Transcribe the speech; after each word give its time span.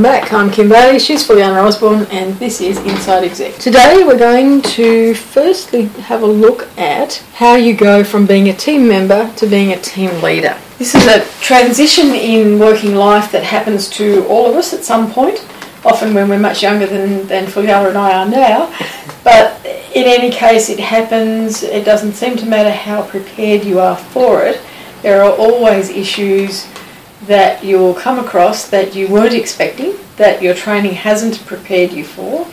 Welcome 0.00 0.22
back. 0.22 0.32
I'm 0.32 0.50
Kim 0.50 0.70
Bailey, 0.70 0.98
she's 0.98 1.28
Fuliana 1.28 1.62
Osborne, 1.62 2.06
and 2.10 2.34
this 2.36 2.62
is 2.62 2.78
Inside 2.78 3.22
Exec. 3.22 3.56
Today 3.56 4.02
we're 4.02 4.16
going 4.16 4.62
to 4.62 5.12
firstly 5.12 5.88
have 6.08 6.22
a 6.22 6.26
look 6.26 6.70
at 6.78 7.16
how 7.34 7.56
you 7.56 7.76
go 7.76 8.02
from 8.02 8.24
being 8.24 8.48
a 8.48 8.54
team 8.54 8.88
member 8.88 9.30
to 9.34 9.46
being 9.46 9.72
a 9.72 9.80
team 9.82 10.22
leader. 10.22 10.58
This 10.78 10.94
is 10.94 11.06
a 11.06 11.22
transition 11.42 12.14
in 12.14 12.58
working 12.58 12.94
life 12.94 13.30
that 13.32 13.44
happens 13.44 13.90
to 13.90 14.26
all 14.26 14.48
of 14.48 14.56
us 14.56 14.72
at 14.72 14.84
some 14.84 15.12
point, 15.12 15.46
often 15.84 16.14
when 16.14 16.30
we're 16.30 16.38
much 16.38 16.62
younger 16.62 16.86
than, 16.86 17.26
than 17.26 17.44
Fuliana 17.44 17.88
and 17.88 17.98
I 17.98 18.22
are 18.22 18.26
now. 18.26 18.74
But 19.22 19.62
in 19.94 20.04
any 20.06 20.30
case, 20.30 20.70
it 20.70 20.80
happens. 20.80 21.62
It 21.62 21.84
doesn't 21.84 22.14
seem 22.14 22.38
to 22.38 22.46
matter 22.46 22.70
how 22.70 23.06
prepared 23.06 23.64
you 23.64 23.80
are 23.80 23.98
for 23.98 24.44
it. 24.44 24.62
There 25.02 25.22
are 25.22 25.30
always 25.30 25.90
issues 25.90 26.66
that 27.22 27.62
you'll 27.64 27.94
come 27.94 28.18
across 28.18 28.68
that 28.68 28.94
you 28.94 29.08
weren't 29.08 29.34
expecting, 29.34 29.94
that 30.16 30.42
your 30.42 30.54
training 30.54 30.92
hasn't 30.92 31.44
prepared 31.46 31.92
you 31.92 32.04
for, 32.04 32.46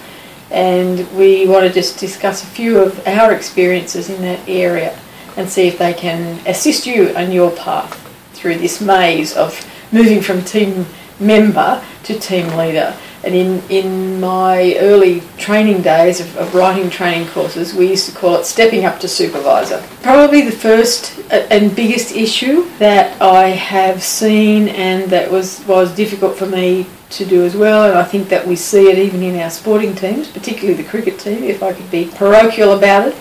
and 0.52 1.10
we 1.18 1.48
want 1.48 1.66
to 1.68 1.74
just 1.74 2.00
discuss 2.00 2.44
a 2.44 2.48
few 2.48 2.80
of 2.80 3.06
our 3.08 3.34
experiences 3.34 4.10
in 4.10 4.22
that 4.22 4.48
area 4.48 4.98
and 5.36 5.50
see 5.50 5.68
if 5.68 5.78
they 5.78 5.94
can 5.94 6.40
assist 6.48 6.86
you 6.86 7.16
on 7.16 7.32
your 7.32 7.52
path 7.52 8.04
through 8.34 8.58
this 8.58 8.82
maze 8.82 9.36
of 9.36 9.66
moving 9.92 10.22
from 10.22 10.42
team 10.44 10.86
member 11.20 11.84
to 12.04 12.18
team 12.20 12.48
leader. 12.56 12.96
And 13.28 13.36
in, 13.36 13.62
in 13.70 14.22
my 14.22 14.78
early 14.80 15.22
training 15.38 15.82
days 15.82 16.22
of, 16.22 16.38
of 16.38 16.56
writing 16.56 16.90
training 16.90 17.28
courses, 17.28 17.74
we 17.74 17.90
used 17.90 18.10
to 18.10 18.18
call 18.18 18.38
it 18.38 18.46
stepping 18.46 18.86
up 18.86 19.02
to 19.02 19.10
supervisor. 19.10 19.84
Probably 20.02 20.44
the 20.44 20.54
first 20.54 21.20
uh, 21.30 21.46
and 21.52 21.76
biggest 21.76 22.16
issue 22.16 22.70
that 22.78 23.22
I 23.22 23.50
have 23.50 24.02
seen 24.02 24.70
and 24.70 25.12
that 25.12 25.30
was, 25.30 25.62
was 25.66 25.94
difficult 25.94 26.38
for 26.38 26.46
me 26.46 26.88
to 27.10 27.26
do 27.26 27.44
as 27.44 27.54
well, 27.54 27.90
and 27.90 27.98
I 27.98 28.06
think 28.06 28.30
that 28.30 28.48
we 28.48 28.56
see 28.56 28.90
it 28.90 28.98
even 28.98 29.22
in 29.22 29.38
our 29.42 29.50
sporting 29.50 29.94
teams, 29.94 30.30
particularly 30.30 30.82
the 30.82 30.88
cricket 30.88 31.20
team, 31.20 31.44
if 31.44 31.62
I 31.62 31.74
could 31.74 31.92
be 31.92 32.10
parochial 32.16 32.78
about 32.78 33.10
it, 33.10 33.16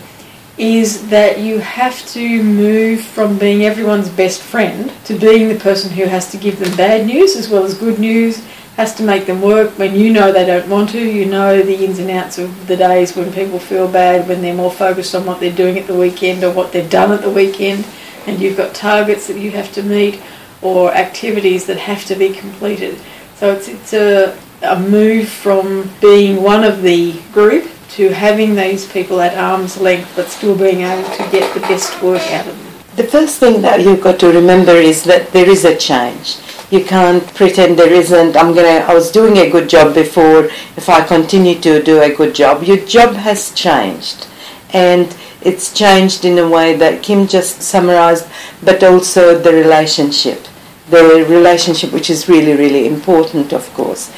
is 0.57 1.09
that 1.09 1.41
you 1.41 1.59
have 1.59 2.07
to 2.11 2.45
move 2.45 3.01
from 3.01 3.39
being 3.39 3.65
everyone's 3.65 4.09
best 4.09 4.41
friend 4.41 4.93
to 5.05 5.19
being 5.19 5.49
the 5.49 5.59
person 5.59 5.91
who 5.91 6.05
has 6.05 6.31
to 6.31 6.37
give 6.37 6.61
them 6.61 6.75
bad 6.77 7.07
news 7.07 7.35
as 7.35 7.49
well 7.49 7.65
as 7.65 7.75
good 7.75 7.99
news, 7.99 8.47
has 8.77 8.95
to 8.95 9.03
make 9.03 9.25
them 9.27 9.41
work 9.41 9.71
when 9.79 9.95
you 9.95 10.13
know 10.13 10.31
they 10.31 10.45
don't 10.45 10.69
want 10.69 10.91
to. 10.91 11.01
You 11.01 11.27
know 11.27 11.63
the 11.63 11.85
ins 11.85 11.99
and 11.99 12.11
outs 12.11 12.39
of 12.39 12.67
the 12.67 12.77
days 12.77 13.17
when 13.17 13.33
people 13.33 13.59
feel 13.59 13.89
bad, 13.91 14.29
when 14.29 14.43
they're 14.43 14.55
more 14.55 14.71
focused 14.71 15.15
on 15.15 15.25
what 15.25 15.41
they're 15.41 15.55
doing 15.55 15.79
at 15.79 15.87
the 15.87 15.97
weekend 15.97 16.45
or 16.45 16.53
what 16.53 16.73
they've 16.73 16.89
done 16.89 17.11
at 17.11 17.23
the 17.23 17.31
weekend, 17.31 17.87
and 18.27 18.39
you've 18.39 18.57
got 18.57 18.75
targets 18.75 19.27
that 19.29 19.39
you 19.39 19.51
have 19.51 19.73
to 19.73 19.83
meet 19.83 20.21
or 20.61 20.93
activities 20.93 21.67
that 21.67 21.79
have 21.79 22.05
to 22.05 22.15
be 22.15 22.31
completed. 22.31 22.99
So 23.37 23.53
it's, 23.53 23.69
it's 23.69 23.93
a, 23.93 24.39
a 24.63 24.79
move 24.79 25.29
from 25.29 25.91
being 26.01 26.43
one 26.43 26.65
of 26.65 26.83
the 26.83 27.21
group 27.33 27.71
to 27.91 28.09
having 28.11 28.55
these 28.55 28.91
people 28.91 29.21
at 29.21 29.37
arm's 29.39 29.79
length 29.79 30.13
but 30.17 30.29
still 30.29 30.57
being 30.57 30.81
able 30.81 31.09
to 31.17 31.31
get 31.31 31.53
the 31.55 31.61
best 31.61 32.03
work 32.03 32.23
out 32.33 32.47
of 32.47 32.59
them. 32.59 32.67
The 32.97 33.05
first 33.05 33.39
thing 33.39 33.63
that 33.63 33.81
you've 33.81 34.03
got 34.03 34.19
to 34.21 34.33
remember 34.33 34.73
is 34.73 35.05
that 35.05 35.33
there 35.33 35.49
is 35.49 35.65
a 35.65 35.77
change. 35.77 36.39
You 36.69 36.85
can't 36.85 37.25
pretend 37.35 37.79
there 37.79 37.93
isn't. 37.93 38.37
I'm 38.37 38.53
gonna. 38.53 38.85
I 38.91 38.93
was 38.93 39.13
doing 39.13 39.37
a 39.39 39.49
good 39.49 39.69
job 39.69 39.95
before. 39.95 40.47
If 40.77 40.89
I 40.89 41.07
continue 41.07 41.61
to 41.61 41.81
do 41.81 42.03
a 42.03 42.13
good 42.13 42.35
job, 42.35 42.65
your 42.65 42.79
job 42.79 43.15
has 43.15 43.53
changed, 43.53 44.27
and 44.73 45.17
it's 45.43 45.73
changed 45.73 46.25
in 46.25 46.39
a 46.39 46.49
way 46.49 46.75
that 46.77 47.05
Kim 47.05 47.29
just 47.29 47.63
summarized, 47.63 48.27
but 48.65 48.83
also 48.83 49.39
the 49.39 49.53
relationship, 49.53 50.49
the 50.91 51.25
relationship 51.29 51.93
which 51.93 52.11
is 52.11 52.29
really 52.29 52.55
really 52.55 52.89
important, 52.89 53.53
of 53.53 53.73
course. 53.75 54.11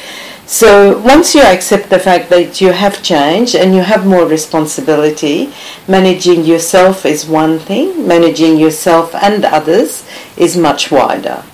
So 0.47 0.99
once 1.01 1.35
you 1.35 1.43
accept 1.43 1.91
the 1.91 1.99
fact 1.99 2.31
that 2.31 2.63
you 2.63 2.73
have 2.73 3.03
changed 3.03 3.55
and 3.55 3.75
you 3.75 3.83
have 3.83 4.07
more 4.07 4.25
responsibility, 4.25 5.53
managing 5.87 6.47
yourself 6.47 7.05
is 7.05 7.27
one 7.27 7.59
thing, 7.59 8.09
managing 8.09 8.57
yourself 8.57 9.15
and 9.15 9.45
others 9.45 10.09
is 10.39 10.57
much 10.57 10.91
wider. 10.91 11.45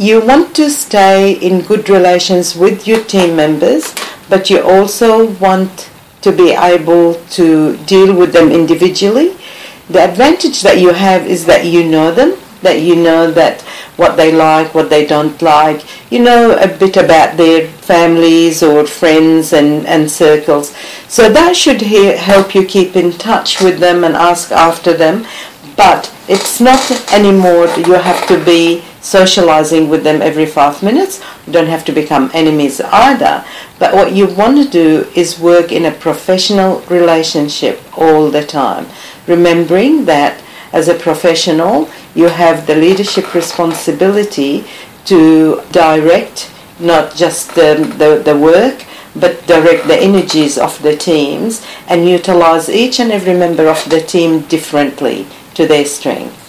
You 0.00 0.22
want 0.22 0.56
to 0.56 0.70
stay 0.70 1.32
in 1.32 1.60
good 1.60 1.90
relations 1.90 2.56
with 2.56 2.88
your 2.88 3.04
team 3.04 3.36
members, 3.36 3.94
but 4.30 4.48
you 4.48 4.62
also 4.62 5.32
want 5.32 5.90
to 6.22 6.32
be 6.32 6.52
able 6.52 7.16
to 7.32 7.76
deal 7.84 8.16
with 8.16 8.32
them 8.32 8.50
individually. 8.50 9.36
The 9.90 10.00
advantage 10.00 10.62
that 10.62 10.78
you 10.78 10.94
have 10.94 11.26
is 11.26 11.44
that 11.44 11.66
you 11.66 11.84
know 11.84 12.12
them, 12.12 12.38
that 12.62 12.80
you 12.80 12.96
know 12.96 13.30
that 13.32 13.60
what 14.00 14.16
they 14.16 14.32
like, 14.32 14.74
what 14.74 14.88
they 14.88 15.04
don't 15.04 15.42
like. 15.42 15.84
You 16.10 16.20
know 16.20 16.56
a 16.56 16.66
bit 16.66 16.96
about 16.96 17.36
their 17.36 17.68
families 17.68 18.62
or 18.62 18.86
friends 18.86 19.52
and, 19.52 19.86
and 19.86 20.10
circles. 20.10 20.74
So 21.08 21.30
that 21.30 21.54
should 21.54 21.82
he- 21.82 22.16
help 22.16 22.54
you 22.54 22.64
keep 22.64 22.96
in 22.96 23.12
touch 23.12 23.60
with 23.60 23.78
them 23.80 24.04
and 24.04 24.16
ask 24.16 24.50
after 24.50 24.94
them. 24.94 25.26
But 25.76 26.10
it's 26.26 26.58
not 26.58 26.90
anymore 27.12 27.66
you 27.76 27.92
have 27.92 28.26
to 28.28 28.42
be 28.42 28.82
socializing 29.00 29.88
with 29.88 30.04
them 30.04 30.22
every 30.22 30.46
five 30.46 30.82
minutes. 30.82 31.22
You 31.46 31.52
don't 31.52 31.66
have 31.66 31.84
to 31.86 31.92
become 31.92 32.30
enemies 32.34 32.80
either. 32.80 33.44
But 33.78 33.94
what 33.94 34.12
you 34.12 34.26
want 34.26 34.56
to 34.62 34.68
do 34.68 35.08
is 35.14 35.40
work 35.40 35.72
in 35.72 35.86
a 35.86 35.92
professional 35.92 36.80
relationship 36.82 37.80
all 37.98 38.30
the 38.30 38.44
time. 38.44 38.86
Remembering 39.26 40.04
that 40.04 40.42
as 40.72 40.88
a 40.88 40.94
professional, 40.94 41.88
you 42.14 42.28
have 42.28 42.66
the 42.66 42.76
leadership 42.76 43.34
responsibility 43.34 44.64
to 45.06 45.62
direct 45.72 46.50
not 46.78 47.14
just 47.14 47.54
the, 47.54 47.74
the, 47.98 48.22
the 48.24 48.36
work, 48.36 48.84
but 49.14 49.44
direct 49.46 49.86
the 49.86 49.96
energies 49.96 50.56
of 50.56 50.80
the 50.82 50.96
teams 50.96 51.66
and 51.88 52.08
utilize 52.08 52.68
each 52.68 53.00
and 53.00 53.10
every 53.10 53.34
member 53.34 53.66
of 53.68 53.88
the 53.90 54.00
team 54.00 54.40
differently 54.42 55.26
to 55.54 55.66
their 55.66 55.84
strength. 55.84 56.39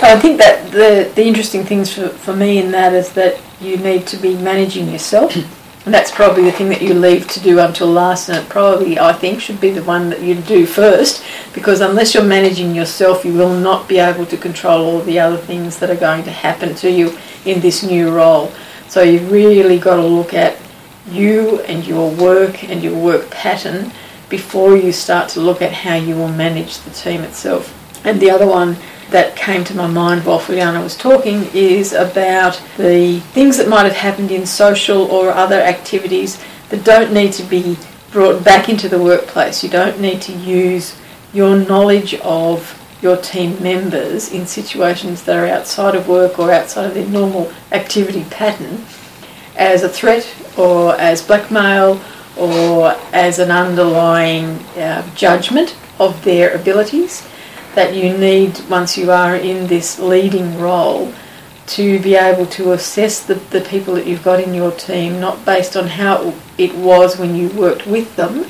I 0.00 0.18
think 0.18 0.38
that 0.38 0.70
the, 0.70 1.10
the 1.14 1.24
interesting 1.24 1.64
things 1.64 1.92
for, 1.92 2.08
for 2.08 2.34
me 2.34 2.58
in 2.58 2.70
that 2.70 2.92
is 2.94 3.12
that 3.14 3.40
you 3.60 3.76
need 3.76 4.06
to 4.08 4.16
be 4.16 4.36
managing 4.36 4.88
yourself. 4.88 5.34
And 5.84 5.94
that's 5.94 6.10
probably 6.10 6.44
the 6.44 6.52
thing 6.52 6.68
that 6.68 6.82
you 6.82 6.92
leave 6.92 7.26
to 7.28 7.40
do 7.40 7.60
until 7.60 7.86
last, 7.86 8.28
and 8.28 8.38
it 8.38 8.48
probably, 8.50 8.98
I 8.98 9.12
think, 9.12 9.40
should 9.40 9.60
be 9.60 9.70
the 9.70 9.82
one 9.82 10.10
that 10.10 10.20
you 10.20 10.34
do 10.34 10.66
first, 10.66 11.24
because 11.54 11.80
unless 11.80 12.14
you're 12.14 12.24
managing 12.24 12.74
yourself, 12.74 13.24
you 13.24 13.32
will 13.32 13.58
not 13.58 13.88
be 13.88 13.98
able 13.98 14.26
to 14.26 14.36
control 14.36 14.84
all 14.84 15.00
the 15.00 15.18
other 15.18 15.38
things 15.38 15.78
that 15.78 15.88
are 15.88 15.96
going 15.96 16.24
to 16.24 16.30
happen 16.30 16.74
to 16.76 16.90
you 16.90 17.16
in 17.46 17.60
this 17.60 17.82
new 17.82 18.14
role. 18.14 18.52
So 18.88 19.02
you've 19.02 19.32
really 19.32 19.78
got 19.78 19.96
to 19.96 20.06
look 20.06 20.34
at 20.34 20.58
you 21.10 21.60
and 21.60 21.86
your 21.86 22.10
work 22.10 22.64
and 22.64 22.82
your 22.82 22.96
work 22.96 23.30
pattern 23.30 23.90
before 24.28 24.76
you 24.76 24.92
start 24.92 25.30
to 25.30 25.40
look 25.40 25.62
at 25.62 25.72
how 25.72 25.94
you 25.94 26.14
will 26.16 26.28
manage 26.28 26.78
the 26.80 26.90
team 26.90 27.22
itself. 27.22 27.74
And 28.04 28.20
the 28.20 28.30
other 28.30 28.46
one 28.46 28.76
that 29.10 29.36
came 29.36 29.64
to 29.64 29.74
my 29.74 29.86
mind 29.86 30.24
while 30.24 30.38
Fuliana 30.38 30.82
was 30.82 30.96
talking 30.96 31.44
is 31.54 31.92
about 31.92 32.60
the 32.76 33.20
things 33.32 33.56
that 33.56 33.68
might 33.68 33.84
have 33.84 33.94
happened 33.94 34.30
in 34.30 34.44
social 34.44 35.02
or 35.10 35.30
other 35.30 35.60
activities 35.60 36.42
that 36.68 36.84
don't 36.84 37.12
need 37.12 37.32
to 37.32 37.42
be 37.44 37.78
brought 38.10 38.44
back 38.44 38.68
into 38.68 38.88
the 38.88 39.02
workplace. 39.02 39.62
You 39.62 39.70
don't 39.70 40.00
need 40.00 40.20
to 40.22 40.32
use 40.32 40.96
your 41.32 41.56
knowledge 41.56 42.14
of 42.16 42.74
your 43.00 43.16
team 43.16 43.62
members 43.62 44.32
in 44.32 44.46
situations 44.46 45.22
that 45.22 45.36
are 45.36 45.46
outside 45.46 45.94
of 45.94 46.08
work 46.08 46.38
or 46.38 46.50
outside 46.50 46.86
of 46.86 46.94
their 46.94 47.06
normal 47.06 47.52
activity 47.72 48.24
pattern 48.30 48.84
as 49.56 49.82
a 49.82 49.88
threat 49.88 50.26
or 50.56 50.94
as 50.96 51.22
blackmail 51.22 52.00
or 52.36 52.96
as 53.12 53.38
an 53.38 53.50
underlying 53.50 54.46
uh, 54.76 55.08
judgment 55.14 55.76
of 55.98 56.22
their 56.24 56.54
abilities 56.54 57.26
that 57.74 57.94
you 57.94 58.16
need 58.16 58.58
once 58.68 58.96
you 58.96 59.10
are 59.10 59.36
in 59.36 59.66
this 59.66 59.98
leading 59.98 60.58
role 60.58 61.12
to 61.66 61.98
be 62.00 62.14
able 62.14 62.46
to 62.46 62.72
assess 62.72 63.24
the, 63.24 63.34
the 63.34 63.60
people 63.60 63.94
that 63.94 64.06
you've 64.06 64.24
got 64.24 64.40
in 64.40 64.54
your 64.54 64.72
team 64.72 65.20
not 65.20 65.44
based 65.44 65.76
on 65.76 65.86
how 65.86 66.34
it 66.56 66.74
was 66.74 67.18
when 67.18 67.34
you 67.34 67.48
worked 67.50 67.86
with 67.86 68.16
them 68.16 68.44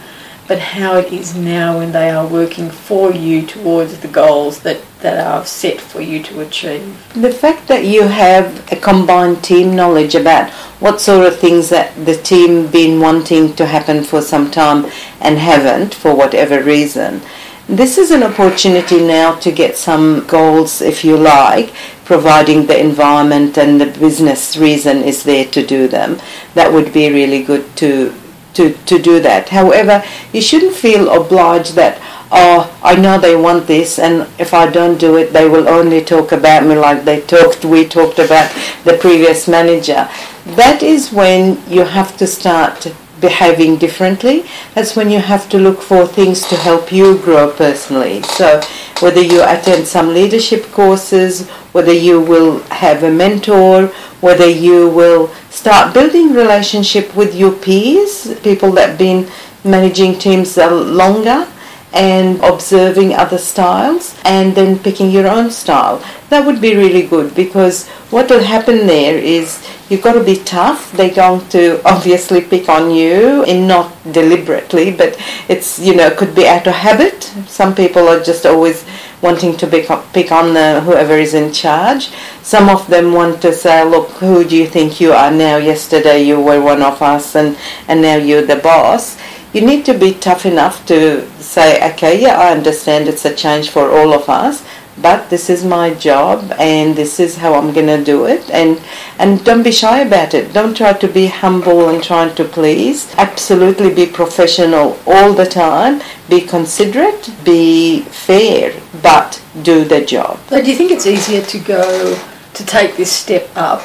but 0.49 0.59
how 0.59 0.97
it 0.97 1.13
is 1.13 1.37
now 1.37 1.79
when 1.79 1.93
they 1.93 2.09
are 2.09 2.27
working 2.27 2.71
for 2.71 3.13
you 3.13 3.47
towards 3.47 3.99
the 3.99 4.09
goals 4.09 4.61
that, 4.61 4.81
that 5.01 5.25
are 5.25 5.45
set 5.45 5.79
for 5.79 6.01
you 6.01 6.23
to 6.23 6.41
achieve. 6.41 6.83
The 7.15 7.31
fact 7.31 7.69
that 7.69 7.85
you 7.85 8.05
have 8.05 8.73
a 8.73 8.77
combined 8.77 9.45
team 9.45 9.77
knowledge 9.77 10.15
about 10.15 10.51
what 10.81 11.03
sort 11.03 11.27
of 11.27 11.39
things 11.39 11.69
that 11.69 11.95
the 12.07 12.17
team 12.17 12.67
been 12.69 12.99
wanting 12.99 13.55
to 13.57 13.67
happen 13.67 14.03
for 14.03 14.23
some 14.23 14.51
time 14.51 14.91
and 15.21 15.39
haven't 15.39 15.95
for 15.95 16.17
whatever 16.17 16.63
reason. 16.63 17.21
This 17.69 17.99
is 17.99 18.11
an 18.11 18.23
opportunity 18.23 18.99
now 19.07 19.35
to 19.41 19.53
get 19.53 19.77
some 19.77 20.27
goals, 20.27 20.81
if 20.81 21.05
you 21.05 21.19
like, 21.19 21.75
providing 22.07 22.65
the 22.65 22.81
environment 22.81 23.59
and 23.59 23.79
the 23.79 23.87
business 23.87 24.57
reason 24.57 25.03
is 25.03 25.23
there 25.23 25.45
to 25.45 25.67
do 25.67 25.87
them. 25.87 26.19
That 26.55 26.73
would 26.73 26.95
be 26.95 27.11
really 27.11 27.43
good 27.43 27.77
to 27.77 28.15
to, 28.55 28.73
to 28.73 28.99
do 28.99 29.21
that. 29.21 29.51
However, 29.51 30.03
you 30.33 30.41
shouldn't 30.41 30.75
feel 30.75 31.11
obliged 31.11 31.75
that 31.75 32.01
oh, 32.33 32.77
I 32.83 32.97
know 32.97 33.19
they 33.19 33.37
want 33.37 33.67
this, 33.67 33.99
and 33.99 34.27
if 34.39 34.53
I 34.55 34.71
don't 34.71 34.99
do 34.99 35.17
it, 35.17 35.33
they 35.33 35.49
will 35.49 35.69
only 35.69 36.03
talk 36.05 36.33
about 36.33 36.67
me 36.67 36.75
like 36.75 37.05
they 37.05 37.21
talked. 37.21 37.65
We 37.65 37.87
talked 37.87 38.19
about 38.19 38.51
the 38.85 38.97
previous 38.99 39.47
manager. 39.47 40.09
That 40.57 40.83
is 40.83 41.13
when 41.13 41.63
you 41.69 41.85
have 41.85 42.17
to 42.17 42.27
start 42.27 42.93
behaving 43.21 43.79
differently. 43.79 44.45
That's 44.75 44.97
when 44.97 45.11
you 45.11 45.19
have 45.19 45.49
to 45.51 45.59
look 45.59 45.81
for 45.81 46.07
things 46.07 46.47
to 46.49 46.57
help 46.57 46.93
you 46.93 47.19
grow 47.19 47.51
personally. 47.51 48.23
So, 48.23 48.61
whether 49.01 49.21
you 49.21 49.43
attend 49.43 49.87
some 49.87 50.09
leadership 50.09 50.65
courses, 50.73 51.49
whether 51.73 51.93
you 51.93 52.21
will 52.21 52.61
have 52.71 53.03
a 53.03 53.11
mentor, 53.11 53.87
whether 54.21 54.49
you 54.49 54.89
will 54.89 55.29
start 55.51 55.95
building 55.95 56.33
relationship 56.33 57.15
with 57.15 57.35
your 57.35 57.53
peers, 57.53 58.39
people 58.41 58.73
that 58.73 58.91
have 58.91 58.99
been 58.99 59.29
managing 59.65 60.19
teams 60.19 60.57
longer 60.57 61.47
and 61.93 62.41
observing 62.43 63.15
other 63.15 63.39
styles 63.39 64.19
and 64.25 64.55
then 64.55 64.79
picking 64.79 65.11
your 65.11 65.27
own 65.27 65.51
style. 65.51 66.03
That 66.29 66.45
would 66.45 66.61
be 66.61 66.77
really 66.77 67.07
good 67.07 67.35
because 67.35 67.89
what 68.11 68.29
will 68.29 68.43
happen 68.43 68.87
there 68.87 69.17
is 69.17 69.67
you've 69.89 70.03
got 70.03 70.13
to 70.13 70.25
be 70.25 70.37
tough. 70.37 70.93
They're 70.93 71.15
going 71.15 71.49
to 71.49 71.81
obviously 71.87 72.43
pick 72.43 72.69
on 72.69 72.91
you 72.91 73.43
and 73.45 73.67
not 73.67 73.91
deliberately, 74.13 74.93
but 74.93 75.19
it's, 75.49 75.79
you 75.79 75.95
know, 75.95 76.11
could 76.15 76.35
be 76.35 76.47
out 76.47 76.67
of 76.67 76.75
habit. 76.75 77.25
Some 77.47 77.75
people 77.75 78.07
are 78.09 78.23
just 78.23 78.45
always 78.45 78.85
wanting 79.23 79.57
to 79.57 79.67
pick, 79.67 79.91
up, 79.91 80.13
pick 80.13 80.31
on 80.31 80.55
the, 80.55 80.81
whoever 80.83 81.15
is 81.15 81.35
in 81.35 81.53
charge. 81.53 82.11
Some 82.43 82.69
of 82.69 82.87
them 82.89 83.13
want 83.13 83.41
to 83.43 83.53
say, 83.53 83.85
look, 83.85 84.11
who 84.11 84.45
do 84.45 84.57
you 84.57 84.67
think 84.67 85.01
you 85.01 85.13
are 85.13 85.31
now? 85.31 85.57
Yesterday 85.57 86.23
you 86.23 86.41
were 86.41 86.61
one 86.61 86.83
of 86.83 87.01
us 87.01 87.35
and, 87.35 87.57
and 87.89 88.03
now 88.03 88.17
you're 88.17 88.43
the 88.43 88.57
boss 88.57 89.19
you 89.53 89.63
need 89.63 89.85
to 89.87 89.95
be 89.95 90.15
tough 90.15 90.45
enough 90.45 90.85
to 90.87 91.29
say, 91.41 91.93
okay, 91.93 92.21
yeah, 92.21 92.39
I 92.39 92.53
understand 92.53 93.09
it's 93.09 93.25
a 93.25 93.35
change 93.35 93.71
for 93.71 93.91
all 93.91 94.13
of 94.13 94.29
us, 94.29 94.65
but 95.01 95.31
this 95.31 95.49
is 95.49 95.65
my 95.65 95.95
job 95.95 96.53
and 96.59 96.97
this 96.97 97.21
is 97.21 97.37
how 97.37 97.55
I'm 97.55 97.73
going 97.73 97.87
to 97.87 98.05
do 98.05 98.27
it. 98.27 98.51
And, 98.51 98.81
and 99.19 99.43
don't 99.45 99.63
be 99.63 99.73
shy 99.73 100.01
about 100.01 100.35
it. 100.35 100.53
Don't 100.53 100.77
try 100.77 100.93
to 100.93 101.09
be 101.09 101.27
humble 101.29 101.89
and 101.89 102.03
trying 102.03 102.35
to 102.35 102.45
please. 102.45 103.15
Absolutely 103.17 103.95
be 103.95 104.07
professional 104.07 104.99
all 105.07 105.33
the 105.33 105.47
time. 105.47 106.03
Be 106.29 106.41
considerate, 106.41 107.31
be 107.45 108.03
fair, 108.03 108.79
but 109.03 109.43
do 109.63 109.85
the 109.85 110.05
job. 110.05 110.41
Do 110.49 110.63
you 110.63 110.77
think 110.77 110.91
it's 110.91 111.07
easier 111.07 111.43
to 111.43 111.59
go 111.61 112.21
to 112.55 112.67
take 112.67 112.97
this 112.97 113.13
step 113.13 113.49
up 113.55 113.83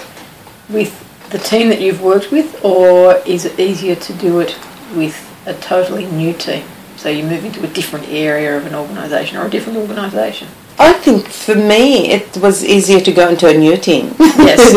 with 0.70 1.00
the 1.30 1.40
team 1.40 1.70
that 1.70 1.80
you've 1.80 2.02
worked 2.02 2.32
with 2.32 2.64
or 2.64 3.16
is 3.26 3.46
it 3.46 3.60
easier 3.60 3.96
to 3.96 4.14
do 4.14 4.40
it 4.40 4.58
with 4.96 5.33
a 5.46 5.54
totally 5.56 6.06
new 6.06 6.34
team. 6.34 6.66
So 6.98 7.10
you 7.10 7.24
move 7.24 7.44
into 7.44 7.64
a 7.64 7.68
different 7.68 8.08
area 8.08 8.58
of 8.58 8.66
an 8.66 8.76
organisation 8.76 9.38
or 9.38 9.46
a 9.46 9.50
different 9.50 9.78
organisation. 9.78 10.48
I 10.80 10.94
think 10.94 11.28
for 11.28 11.56
me 11.56 12.12
it 12.12 12.38
was 12.38 12.64
easier 12.64 13.00
to 13.02 13.12
go 13.12 13.30
into 13.30 13.48
a 13.48 13.54
new 13.54 13.78
team. 13.78 14.16
Yes, 14.20 14.74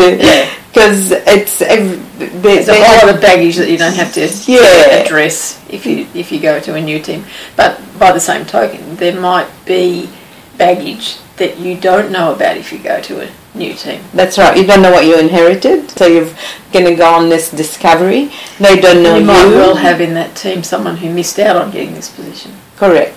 because 0.68 1.10
yeah. 1.10 1.22
it's 1.26 1.58
there's 1.58 2.68
a 2.68 2.74
whole 2.74 3.06
lot 3.06 3.14
of 3.14 3.20
baggage 3.20 3.56
that 3.56 3.70
you 3.70 3.78
don't 3.78 3.94
have 3.94 4.12
to 4.14 4.26
yeah. 4.50 5.02
address 5.02 5.62
if 5.70 5.86
you 5.86 6.06
if 6.14 6.30
you 6.32 6.40
go 6.40 6.60
to 6.60 6.74
a 6.74 6.80
new 6.80 7.00
team. 7.00 7.24
But 7.56 7.80
by 7.98 8.12
the 8.12 8.20
same 8.20 8.44
token, 8.44 8.96
there 8.96 9.18
might 9.18 9.48
be 9.64 10.10
baggage 10.58 11.18
that 11.36 11.58
you 11.58 11.78
don't 11.78 12.10
know 12.10 12.34
about 12.34 12.56
if 12.56 12.72
you 12.72 12.78
go 12.78 13.00
to 13.02 13.26
a 13.26 13.30
new 13.56 13.74
team. 13.74 14.02
That's 14.12 14.38
right. 14.38 14.56
You 14.56 14.66
don't 14.66 14.82
know 14.82 14.92
what 14.92 15.06
you 15.06 15.18
inherited, 15.18 15.90
so 15.90 16.06
you're 16.06 16.30
going 16.72 16.86
to 16.86 16.94
go 16.94 17.12
on 17.12 17.28
this 17.28 17.50
discovery. 17.50 18.30
They 18.58 18.80
don't 18.80 19.02
know 19.02 19.14
you. 19.14 19.20
You 19.20 19.26
might 19.26 19.46
well 19.46 19.76
have 19.76 20.00
in 20.00 20.14
that 20.14 20.36
team 20.36 20.62
someone 20.62 20.96
who 20.96 21.12
missed 21.12 21.38
out 21.38 21.56
on 21.56 21.70
getting 21.70 21.94
this 21.94 22.14
position. 22.14 22.52
Correct. 22.76 23.16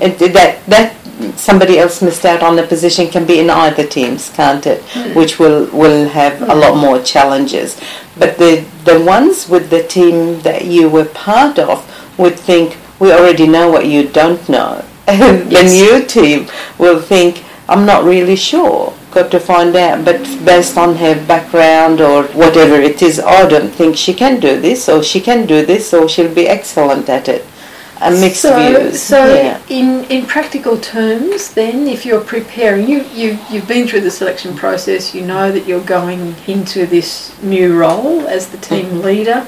It, 0.00 0.18
that 0.32 0.64
that 0.66 0.94
somebody 1.36 1.78
else 1.78 2.00
missed 2.00 2.24
out 2.24 2.42
on 2.42 2.56
the 2.56 2.66
position 2.66 3.08
can 3.08 3.26
be 3.26 3.40
in 3.40 3.50
either 3.50 3.86
teams, 3.86 4.30
can't 4.30 4.66
it? 4.66 4.82
Mm. 4.82 5.14
Which 5.14 5.38
will 5.38 5.66
will 5.72 6.08
have 6.08 6.40
a 6.42 6.54
lot 6.54 6.76
more 6.76 7.02
challenges. 7.02 7.78
But 8.16 8.38
the 8.38 8.64
the 8.84 9.00
ones 9.00 9.48
with 9.48 9.68
the 9.70 9.82
team 9.82 10.40
that 10.40 10.64
you 10.64 10.88
were 10.88 11.06
part 11.06 11.58
of 11.58 11.84
would 12.18 12.38
think 12.38 12.78
we 12.98 13.12
already 13.12 13.46
know 13.46 13.70
what 13.70 13.86
you 13.86 14.08
don't 14.08 14.48
know. 14.48 14.84
And 15.10 15.50
the 15.50 15.64
yes. 15.64 15.72
new 15.72 16.06
team 16.06 16.46
will 16.78 17.00
think 17.00 17.42
I'm 17.68 17.84
not 17.84 18.04
really 18.04 18.36
sure 18.36 18.94
got 19.10 19.30
to 19.30 19.40
find 19.40 19.74
out. 19.76 20.04
But 20.04 20.22
based 20.44 20.76
on 20.76 20.96
her 20.96 21.14
background 21.26 22.00
or 22.00 22.24
whatever 22.28 22.76
it 22.76 23.02
is, 23.02 23.20
I 23.20 23.46
don't 23.48 23.70
think 23.70 23.96
she 23.96 24.14
can 24.14 24.40
do 24.40 24.60
this, 24.60 24.88
or 24.88 25.02
she 25.02 25.20
can 25.20 25.46
do 25.46 25.64
this, 25.64 25.92
or 25.92 26.08
she'll 26.08 26.34
be 26.34 26.48
excellent 26.48 27.08
at 27.08 27.28
it. 27.28 27.46
A 28.02 28.10
mixed 28.10 28.40
so, 28.40 28.56
views. 28.56 29.02
So, 29.02 29.34
yeah. 29.34 29.60
in 29.68 30.04
in 30.04 30.24
practical 30.24 30.78
terms, 30.78 31.52
then, 31.52 31.86
if 31.86 32.06
you're 32.06 32.22
preparing, 32.22 32.88
you 32.88 33.02
you 33.12 33.38
you've 33.50 33.68
been 33.68 33.86
through 33.86 34.00
the 34.00 34.10
selection 34.10 34.56
process. 34.56 35.14
You 35.14 35.26
know 35.26 35.52
that 35.52 35.66
you're 35.66 35.84
going 35.84 36.34
into 36.46 36.86
this 36.86 37.36
new 37.42 37.78
role 37.78 38.26
as 38.26 38.48
the 38.48 38.56
team 38.56 38.86
mm-hmm. 38.86 39.00
leader 39.00 39.46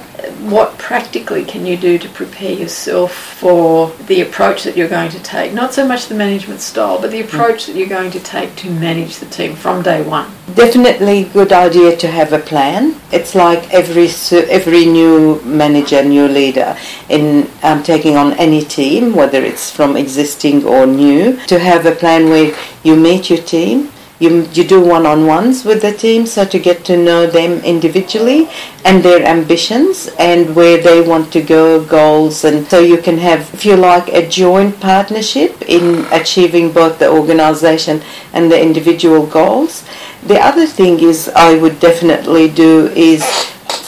what 0.50 0.76
practically 0.78 1.44
can 1.44 1.66
you 1.66 1.76
do 1.76 1.98
to 1.98 2.08
prepare 2.08 2.52
yourself 2.52 3.14
for 3.14 3.90
the 4.06 4.20
approach 4.20 4.64
that 4.64 4.76
you're 4.76 4.88
going 4.88 5.10
to 5.10 5.22
take? 5.22 5.52
Not 5.52 5.72
so 5.72 5.86
much 5.86 6.06
the 6.06 6.14
management 6.14 6.60
style, 6.60 7.00
but 7.00 7.10
the 7.10 7.20
approach 7.20 7.66
that 7.66 7.76
you're 7.76 7.88
going 7.88 8.10
to 8.12 8.20
take 8.20 8.56
to 8.56 8.70
manage 8.70 9.18
the 9.18 9.26
team 9.26 9.54
from 9.54 9.82
day 9.82 10.02
one. 10.02 10.30
Definitely 10.54 11.24
good 11.24 11.52
idea 11.52 11.96
to 11.96 12.08
have 12.08 12.32
a 12.32 12.38
plan. 12.38 13.00
It's 13.10 13.34
like 13.34 13.72
every 13.72 14.08
every 14.32 14.86
new 14.86 15.40
manager, 15.42 16.04
new 16.04 16.28
leader 16.28 16.76
in 17.08 17.50
um, 17.62 17.82
taking 17.82 18.16
on 18.16 18.32
any 18.34 18.62
team, 18.62 19.14
whether 19.14 19.42
it's 19.42 19.70
from 19.70 19.96
existing 19.96 20.64
or 20.64 20.86
new, 20.86 21.36
to 21.46 21.58
have 21.58 21.86
a 21.86 21.92
plan 21.92 22.28
where 22.28 22.54
you 22.82 22.96
meet 22.96 23.30
your 23.30 23.42
team 23.42 23.90
you, 24.22 24.42
you 24.52 24.64
do 24.64 24.80
one-on-ones 24.80 25.64
with 25.64 25.82
the 25.82 25.92
team 25.92 26.26
so 26.26 26.44
to 26.44 26.58
get 26.58 26.84
to 26.84 26.96
know 26.96 27.26
them 27.26 27.58
individually 27.64 28.48
and 28.84 29.02
their 29.02 29.24
ambitions 29.26 30.08
and 30.18 30.54
where 30.54 30.80
they 30.80 31.00
want 31.00 31.32
to 31.32 31.42
go 31.42 31.84
goals. 31.84 32.44
And 32.44 32.66
so 32.68 32.78
you 32.78 32.98
can 32.98 33.18
have 33.18 33.52
if 33.52 33.64
you 33.64 33.76
like 33.76 34.08
a 34.08 34.28
joint 34.28 34.78
partnership 34.80 35.60
in 35.62 36.06
achieving 36.12 36.72
both 36.72 36.98
the 36.98 37.10
organization 37.10 38.02
and 38.32 38.50
the 38.50 38.60
individual 38.60 39.26
goals. 39.26 39.84
The 40.26 40.38
other 40.38 40.66
thing 40.66 41.00
is 41.00 41.28
i 41.34 41.56
would 41.56 41.80
definitely 41.80 42.48
do 42.48 42.86
is 42.94 43.24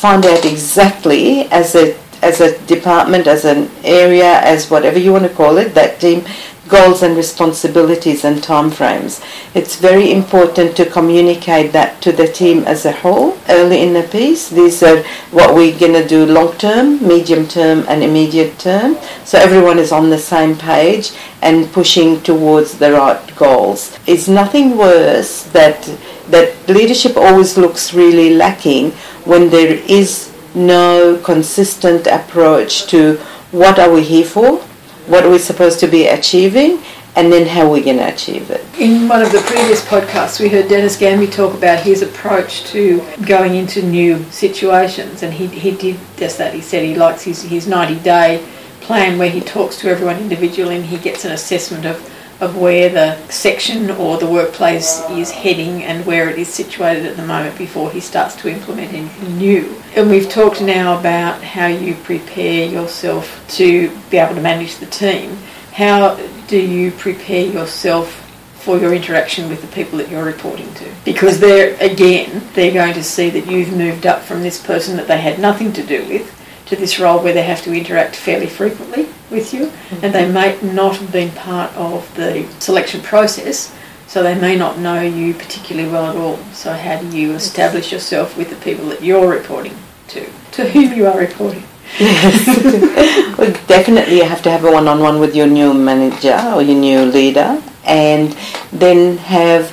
find 0.04 0.26
out 0.26 0.44
exactly 0.44 1.42
as 1.50 1.74
a 1.76 1.96
as 2.22 2.40
a 2.40 2.58
department 2.66 3.26
as 3.26 3.44
an 3.44 3.70
area 3.84 4.40
as 4.40 4.70
whatever 4.70 4.98
you 4.98 5.12
want 5.12 5.24
to 5.24 5.34
call 5.40 5.58
it 5.58 5.74
that 5.74 6.00
team 6.00 6.24
goals 6.68 7.02
and 7.02 7.16
responsibilities 7.16 8.24
and 8.24 8.38
timeframes. 8.38 9.22
It's 9.54 9.76
very 9.76 10.10
important 10.12 10.76
to 10.76 10.86
communicate 10.86 11.72
that 11.72 12.00
to 12.02 12.12
the 12.12 12.26
team 12.26 12.64
as 12.64 12.86
a 12.86 12.92
whole 12.92 13.38
early 13.48 13.82
in 13.82 13.92
the 13.92 14.02
piece. 14.02 14.48
These 14.48 14.82
are 14.82 15.02
what 15.30 15.54
we're 15.54 15.78
going 15.78 15.92
to 15.92 16.06
do 16.06 16.24
long 16.24 16.56
term, 16.56 17.06
medium 17.06 17.46
term, 17.46 17.84
and 17.88 18.02
immediate 18.02 18.58
term. 18.58 18.96
So 19.24 19.38
everyone 19.38 19.78
is 19.78 19.92
on 19.92 20.10
the 20.10 20.18
same 20.18 20.56
page 20.56 21.12
and 21.42 21.70
pushing 21.72 22.22
towards 22.22 22.78
the 22.78 22.92
right 22.92 23.36
goals. 23.36 23.98
It's 24.06 24.28
nothing 24.28 24.76
worse 24.76 25.42
that 25.52 25.82
that 26.28 26.56
leadership 26.68 27.16
always 27.16 27.58
looks 27.58 27.92
really 27.92 28.34
lacking 28.34 28.92
when 29.24 29.50
there 29.50 29.74
is 29.74 30.32
no 30.54 31.20
consistent 31.22 32.06
approach 32.06 32.86
to 32.86 33.16
what 33.52 33.78
are 33.78 33.92
we 33.92 34.02
here 34.02 34.24
for 34.24 34.62
what 35.06 35.24
we're 35.24 35.32
we 35.32 35.38
supposed 35.38 35.80
to 35.80 35.86
be 35.86 36.06
achieving 36.06 36.82
and 37.16 37.32
then 37.32 37.46
how 37.46 37.70
we're 37.70 37.84
going 37.84 37.98
to 37.98 38.12
achieve 38.12 38.50
it. 38.50 38.64
In 38.78 39.08
one 39.08 39.22
of 39.22 39.30
the 39.30 39.40
previous 39.40 39.84
podcasts, 39.84 40.40
we 40.40 40.48
heard 40.48 40.68
Dennis 40.68 40.96
Gamby 40.96 41.32
talk 41.32 41.54
about 41.54 41.80
his 41.80 42.02
approach 42.02 42.64
to 42.64 43.00
going 43.24 43.54
into 43.54 43.82
new 43.82 44.24
situations, 44.32 45.22
and 45.22 45.32
he, 45.32 45.46
he 45.46 45.76
did 45.76 45.98
just 46.16 46.38
that. 46.38 46.54
He 46.54 46.60
said 46.60 46.82
he 46.82 46.96
likes 46.96 47.22
his, 47.22 47.42
his 47.42 47.68
90 47.68 48.00
day 48.00 48.44
plan 48.80 49.18
where 49.18 49.30
he 49.30 49.40
talks 49.40 49.78
to 49.78 49.88
everyone 49.88 50.18
individually 50.18 50.76
and 50.76 50.84
he 50.84 50.98
gets 50.98 51.24
an 51.24 51.32
assessment 51.32 51.86
of 51.86 52.13
of 52.44 52.56
where 52.56 52.88
the 52.90 53.16
section 53.28 53.90
or 53.92 54.18
the 54.18 54.26
workplace 54.26 55.00
is 55.10 55.30
heading 55.30 55.82
and 55.82 56.04
where 56.04 56.28
it 56.28 56.38
is 56.38 56.52
situated 56.52 57.06
at 57.06 57.16
the 57.16 57.26
moment 57.26 57.56
before 57.56 57.90
he 57.90 58.00
starts 58.00 58.36
to 58.36 58.48
implement 58.48 58.92
anything 58.92 59.38
new. 59.38 59.74
And 59.96 60.10
we've 60.10 60.28
talked 60.28 60.60
now 60.60 60.98
about 60.98 61.42
how 61.42 61.66
you 61.66 61.94
prepare 61.94 62.68
yourself 62.68 63.44
to 63.56 63.90
be 64.10 64.18
able 64.18 64.34
to 64.34 64.40
manage 64.40 64.76
the 64.76 64.86
team. 64.86 65.36
How 65.72 66.16
do 66.46 66.60
you 66.60 66.90
prepare 66.92 67.46
yourself 67.46 68.20
for 68.64 68.78
your 68.78 68.94
interaction 68.94 69.50
with 69.50 69.60
the 69.60 69.68
people 69.68 69.98
that 69.98 70.08
you're 70.08 70.24
reporting 70.24 70.72
to. 70.72 70.90
Because 71.04 71.38
they're, 71.38 71.76
again, 71.82 72.42
they're 72.54 72.72
going 72.72 72.94
to 72.94 73.04
see 73.04 73.28
that 73.28 73.46
you've 73.46 73.76
moved 73.76 74.06
up 74.06 74.22
from 74.22 74.40
this 74.40 74.64
person 74.64 74.96
that 74.96 75.06
they 75.06 75.18
had 75.18 75.38
nothing 75.38 75.70
to 75.74 75.82
do 75.82 76.02
with 76.08 76.34
to 76.66 76.76
this 76.76 76.98
role 76.98 77.22
where 77.22 77.34
they 77.34 77.42
have 77.42 77.62
to 77.64 77.74
interact 77.74 78.16
fairly 78.16 78.46
frequently 78.46 79.06
with 79.34 79.52
you, 79.52 79.70
and 80.02 80.14
they 80.14 80.30
may 80.30 80.58
not 80.62 80.96
have 80.96 81.12
been 81.12 81.30
part 81.32 81.74
of 81.76 82.14
the 82.14 82.46
selection 82.60 83.02
process, 83.02 83.74
so 84.06 84.22
they 84.22 84.38
may 84.38 84.56
not 84.56 84.78
know 84.78 85.02
you 85.02 85.34
particularly 85.34 85.90
well 85.90 86.06
at 86.06 86.16
all. 86.16 86.36
So, 86.54 86.72
how 86.72 87.00
do 87.00 87.18
you 87.18 87.32
establish 87.32 87.92
yourself 87.92 88.36
with 88.38 88.48
the 88.48 88.56
people 88.56 88.88
that 88.88 89.02
you're 89.02 89.28
reporting 89.28 89.76
to, 90.08 90.26
to 90.52 90.68
whom 90.70 90.92
you 90.92 91.06
are 91.06 91.18
reporting? 91.18 91.64
Yes. 91.98 92.46
well, 93.38 93.52
definitely 93.66 94.16
you 94.16 94.24
have 94.24 94.42
to 94.42 94.50
have 94.50 94.64
a 94.64 94.70
one-on-one 94.70 95.20
with 95.20 95.36
your 95.36 95.46
new 95.46 95.74
manager 95.74 96.40
or 96.54 96.62
your 96.62 96.78
new 96.78 97.04
leader 97.04 97.62
and 97.84 98.32
then 98.72 99.18
have 99.18 99.72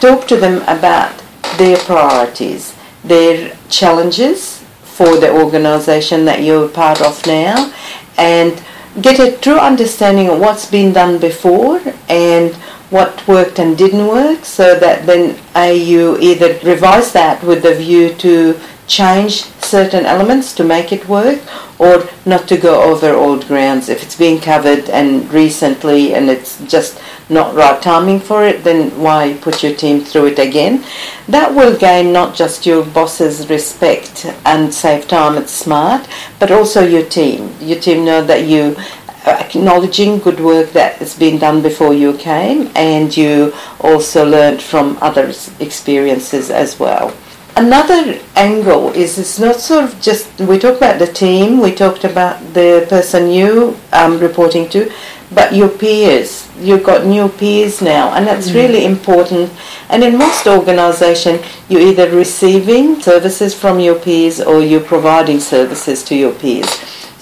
talk 0.00 0.28
to 0.28 0.36
them 0.36 0.62
about 0.62 1.22
their 1.56 1.76
priorities, 1.78 2.76
their 3.02 3.56
challenges 3.68 4.62
for 4.82 5.16
the 5.18 5.30
organization 5.30 6.24
that 6.24 6.42
you're 6.42 6.68
part 6.68 7.00
of 7.00 7.26
now 7.26 7.72
and 8.18 8.62
get 9.00 9.20
a 9.20 9.36
true 9.38 9.58
understanding 9.58 10.28
of 10.28 10.40
what's 10.40 10.70
been 10.70 10.92
done 10.92 11.18
before 11.18 11.80
and 12.08 12.54
what 12.90 13.26
worked 13.26 13.58
and 13.58 13.76
didn't 13.76 14.06
work 14.06 14.44
so 14.44 14.78
that 14.78 15.06
then 15.06 15.36
you 15.76 16.18
either 16.18 16.58
revise 16.64 17.12
that 17.12 17.42
with 17.42 17.62
the 17.62 17.74
view 17.74 18.14
to 18.14 18.58
change 18.86 19.42
certain 19.60 20.06
elements 20.06 20.54
to 20.54 20.62
make 20.62 20.92
it 20.92 21.08
work 21.08 21.40
or 21.78 22.08
not 22.24 22.46
to 22.46 22.56
go 22.56 22.82
over 22.82 23.12
old 23.12 23.46
grounds. 23.48 23.88
If 23.88 24.02
it's 24.02 24.16
been 24.16 24.40
covered 24.40 24.88
and 24.88 25.30
recently 25.32 26.14
and 26.14 26.30
it's 26.30 26.64
just 26.66 27.00
not 27.28 27.54
right 27.54 27.80
timing 27.82 28.20
for 28.20 28.44
it, 28.44 28.62
then 28.62 28.90
why 29.00 29.36
put 29.40 29.62
your 29.62 29.74
team 29.74 30.00
through 30.00 30.26
it 30.26 30.38
again? 30.38 30.84
That 31.28 31.54
will 31.54 31.76
gain 31.76 32.12
not 32.12 32.34
just 32.34 32.66
your 32.66 32.84
boss's 32.84 33.50
respect 33.50 34.26
and 34.44 34.72
save 34.72 35.08
time, 35.08 35.36
it's 35.36 35.52
smart, 35.52 36.08
but 36.38 36.50
also 36.50 36.86
your 36.86 37.04
team. 37.04 37.54
Your 37.60 37.80
team 37.80 38.04
know 38.04 38.22
that 38.24 38.46
you 38.46 38.76
acknowledging 39.26 40.18
good 40.18 40.40
work 40.40 40.70
that 40.70 40.96
has 40.96 41.18
been 41.18 41.38
done 41.38 41.62
before 41.62 41.92
you 41.92 42.16
came 42.16 42.70
and 42.76 43.16
you 43.16 43.52
also 43.80 44.24
learned 44.24 44.62
from 44.62 44.96
others' 45.00 45.50
experiences 45.60 46.50
as 46.50 46.78
well. 46.78 47.12
Another 47.56 48.20
angle 48.36 48.90
is 48.92 49.18
it's 49.18 49.38
not 49.38 49.56
sort 49.56 49.84
of 49.84 50.00
just, 50.00 50.28
we 50.40 50.58
talked 50.58 50.76
about 50.76 50.98
the 50.98 51.06
team, 51.06 51.58
we 51.58 51.74
talked 51.74 52.04
about 52.04 52.38
the 52.52 52.86
person 52.88 53.30
you 53.30 53.76
um, 53.92 54.18
reporting 54.20 54.68
to, 54.68 54.92
but 55.32 55.54
your 55.54 55.70
peers. 55.70 56.45
You've 56.58 56.84
got 56.84 57.04
new 57.04 57.28
peers 57.28 57.82
now, 57.82 58.14
and 58.14 58.26
that's 58.26 58.50
mm 58.50 58.54
really 58.54 58.84
important. 58.84 59.52
And 59.90 60.02
in 60.02 60.16
most 60.16 60.46
organisations, 60.46 61.44
you're 61.68 61.88
either 61.90 62.10
receiving 62.10 63.00
services 63.00 63.54
from 63.54 63.80
your 63.80 63.98
peers 63.98 64.40
or 64.40 64.60
you're 64.60 64.80
providing 64.80 65.40
services 65.40 66.02
to 66.04 66.14
your 66.14 66.32
peers. 66.32 66.70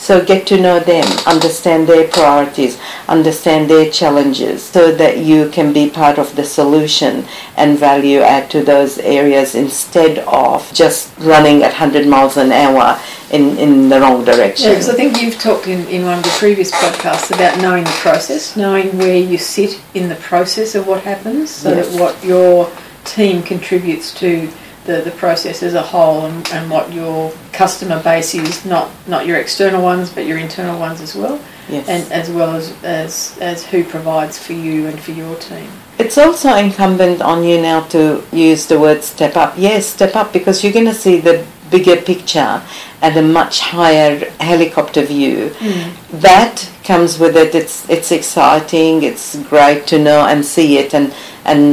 So 0.04 0.22
get 0.22 0.46
to 0.48 0.60
know 0.60 0.80
them, 0.80 1.06
understand 1.26 1.86
their 1.88 2.06
priorities, 2.06 2.78
understand 3.08 3.70
their 3.70 3.90
challenges 3.90 4.62
so 4.62 4.94
that 4.94 5.16
you 5.16 5.48
can 5.48 5.72
be 5.72 5.88
part 5.88 6.18
of 6.18 6.36
the 6.36 6.44
solution 6.44 7.24
and 7.56 7.78
value 7.78 8.20
add 8.20 8.50
to 8.50 8.62
those 8.62 8.98
areas 8.98 9.54
instead 9.54 10.18
of 10.28 10.70
just 10.74 11.16
running 11.18 11.62
at 11.62 11.72
100 11.72 12.06
miles 12.06 12.36
an 12.36 12.52
hour 12.52 13.00
in, 13.31 13.57
in 13.59 13.88
the 13.88 14.00
wrong 14.00 14.25
direction. 14.25 14.69
Yeah, 14.69 14.75
because 14.75 14.88
I 14.88 14.95
think 14.95 15.21
you've 15.21 15.38
talked 15.38 15.66
in, 15.66 15.87
in 15.88 16.04
one 16.04 16.19
of 16.19 16.25
the 16.25 16.35
previous 16.38 16.71
podcasts 16.71 17.35
about 17.35 17.61
knowing 17.61 17.85
the 17.85 17.90
process, 17.90 18.57
knowing 18.57 18.97
where 18.99 19.19
you 19.19 19.38
sit 19.38 19.81
in 19.95 20.09
the 20.09 20.16
process 20.16 20.75
of 20.75 20.87
what 20.87 21.02
happens 21.02 21.50
so 21.50 21.73
yes. 21.73 21.88
that 21.88 22.00
what 22.00 22.25
your 22.25 22.71
team 23.04 23.43
contributes 23.43 24.14
to 24.14 24.50
the, 24.85 25.00
the 25.00 25.11
process 25.12 25.62
as 25.62 25.75
a 25.75 25.83
whole 25.83 26.26
and, 26.26 26.47
and 26.50 26.71
what 26.71 26.93
your 26.93 27.33
customer 27.52 28.02
base 28.02 28.35
is, 28.35 28.64
not, 28.66 28.90
not 29.09 29.26
your 29.26 29.38
external 29.38 29.83
ones, 29.83 30.11
but 30.11 30.26
your 30.26 30.38
internal 30.38 30.78
ones 30.78 31.00
as 31.00 31.14
well, 31.14 31.40
yes. 31.69 31.88
and 31.88 32.12
as 32.12 32.31
well 32.31 32.54
as, 32.54 32.73
as, 32.85 33.38
as 33.40 33.64
who 33.66 33.83
provides 33.83 34.38
for 34.38 34.52
you 34.52 34.87
and 34.87 35.00
for 35.00 35.12
your 35.12 35.37
team. 35.37 35.71
It's 35.99 36.19
also 36.19 36.54
incumbent 36.57 37.23
on 37.23 37.45
you 37.45 37.62
now 37.62 37.81
to 37.88 38.23
use 38.33 38.66
the 38.66 38.78
word 38.78 39.02
step 39.02 39.37
up. 39.37 39.54
Yes, 39.57 39.87
step 39.87 40.16
up 40.16 40.33
because 40.33 40.62
you're 40.62 40.73
going 40.73 40.87
to 40.87 40.95
see 40.95 41.21
the 41.21 41.47
bigger 41.75 42.00
picture 42.00 42.62
and 43.02 43.16
a 43.16 43.23
much 43.23 43.61
higher 43.61 44.31
helicopter 44.40 45.02
view. 45.02 45.50
Mm. 45.59 46.21
That 46.21 46.71
comes 46.85 47.19
with 47.19 47.37
it. 47.37 47.54
It's 47.54 47.76
it's 47.88 48.11
exciting. 48.12 49.02
It's 49.02 49.26
great 49.52 49.87
to 49.93 49.99
know 49.99 50.21
and 50.31 50.45
see 50.54 50.78
it 50.78 50.95
and 50.95 51.12
and 51.45 51.64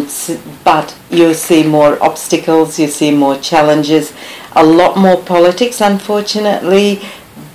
but 0.63 0.95
you 1.09 1.33
see 1.33 1.63
more 1.63 1.93
obstacles, 2.09 2.79
you 2.79 2.87
see 2.87 3.11
more 3.25 3.37
challenges, 3.51 4.13
a 4.63 4.65
lot 4.65 4.97
more 4.97 5.19
politics, 5.35 5.81
unfortunately. 5.81 7.01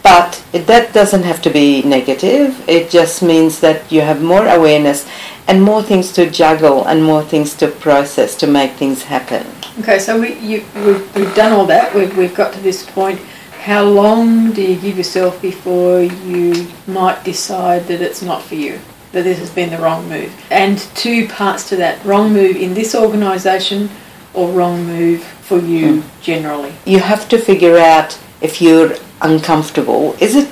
But 0.03 0.33
that 0.53 0.95
doesn't 0.95 1.25
have 1.25 1.43
to 1.43 1.50
be 1.50 1.83
negative. 1.83 2.49
It 2.69 2.91
just 2.91 3.23
means 3.23 3.59
that 3.61 3.91
you 3.91 4.03
have 4.03 4.23
more 4.23 4.47
awareness 4.47 5.05
and 5.49 5.61
more 5.71 5.83
things 5.83 6.12
to 6.12 6.31
juggle 6.31 6.85
and 6.85 7.03
more 7.03 7.25
things 7.25 7.55
to 7.57 7.67
process 7.69 8.37
to 8.37 8.47
make 8.47 8.73
things 8.75 9.03
happen. 9.15 9.55
Okay, 9.80 9.99
so 9.99 10.21
we, 10.21 10.35
you, 10.38 10.64
we've, 10.75 11.14
we've 11.14 11.35
done 11.35 11.52
all 11.52 11.66
that. 11.66 11.95
We've, 11.95 12.16
we've 12.16 12.35
got 12.35 12.52
to 12.54 12.61
this 12.61 12.88
point. 12.88 13.21
How 13.62 13.85
long 13.85 14.52
do 14.52 14.62
you 14.62 14.80
give 14.80 14.97
yourself 14.97 15.42
before 15.42 16.00
you 16.00 16.68
might 16.87 17.25
decide 17.25 17.87
that 17.88 18.00
it's 18.00 18.23
not 18.23 18.42
for 18.42 18.54
you? 18.54 18.80
that 19.16 19.23
this 19.23 19.38
has 19.38 19.50
been 19.50 19.71
the 19.71 19.78
wrong 19.78 20.06
move. 20.11 20.30
And 20.50 20.78
two 20.95 21.26
parts 21.28 21.68
to 21.71 21.76
that 21.76 22.04
wrong 22.04 22.35
move 22.35 22.56
in 22.56 22.75
this 22.75 22.95
organisation 22.95 23.88
or 24.35 24.50
wrong 24.50 24.85
move 24.85 25.25
for 25.25 25.59
you 25.59 26.02
mm. 26.02 26.21
generally. 26.21 26.75
You 26.85 26.99
have 26.99 27.26
to 27.30 27.38
figure 27.38 27.78
out 27.78 28.18
if 28.42 28.61
you're 28.61 28.95
uncomfortable. 29.23 30.14
Is 30.21 30.37
it 30.37 30.49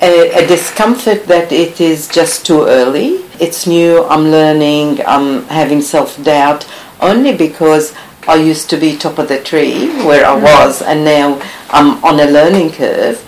a, 0.00 0.44
a, 0.44 0.46
discomfort 0.46 1.26
that 1.26 1.52
it 1.52 1.80
is 1.80 2.08
just 2.08 2.46
too 2.46 2.62
early? 2.62 3.24
It's 3.38 3.66
new, 3.66 4.04
I'm 4.04 4.30
learning, 4.30 5.00
I'm 5.06 5.44
having 5.44 5.82
self 5.82 6.22
doubt, 6.22 6.66
only 7.00 7.36
because 7.36 7.94
I 8.28 8.36
used 8.36 8.68
to 8.70 8.76
be 8.76 8.96
top 8.96 9.18
of 9.18 9.28
the 9.28 9.40
tree 9.40 9.88
where 10.04 10.26
I 10.26 10.36
hmm. 10.36 10.44
was, 10.44 10.82
and 10.82 11.04
now 11.04 11.40
I'm 11.70 12.02
on 12.04 12.20
a 12.20 12.26
learning 12.30 12.72
curve. 12.72 13.22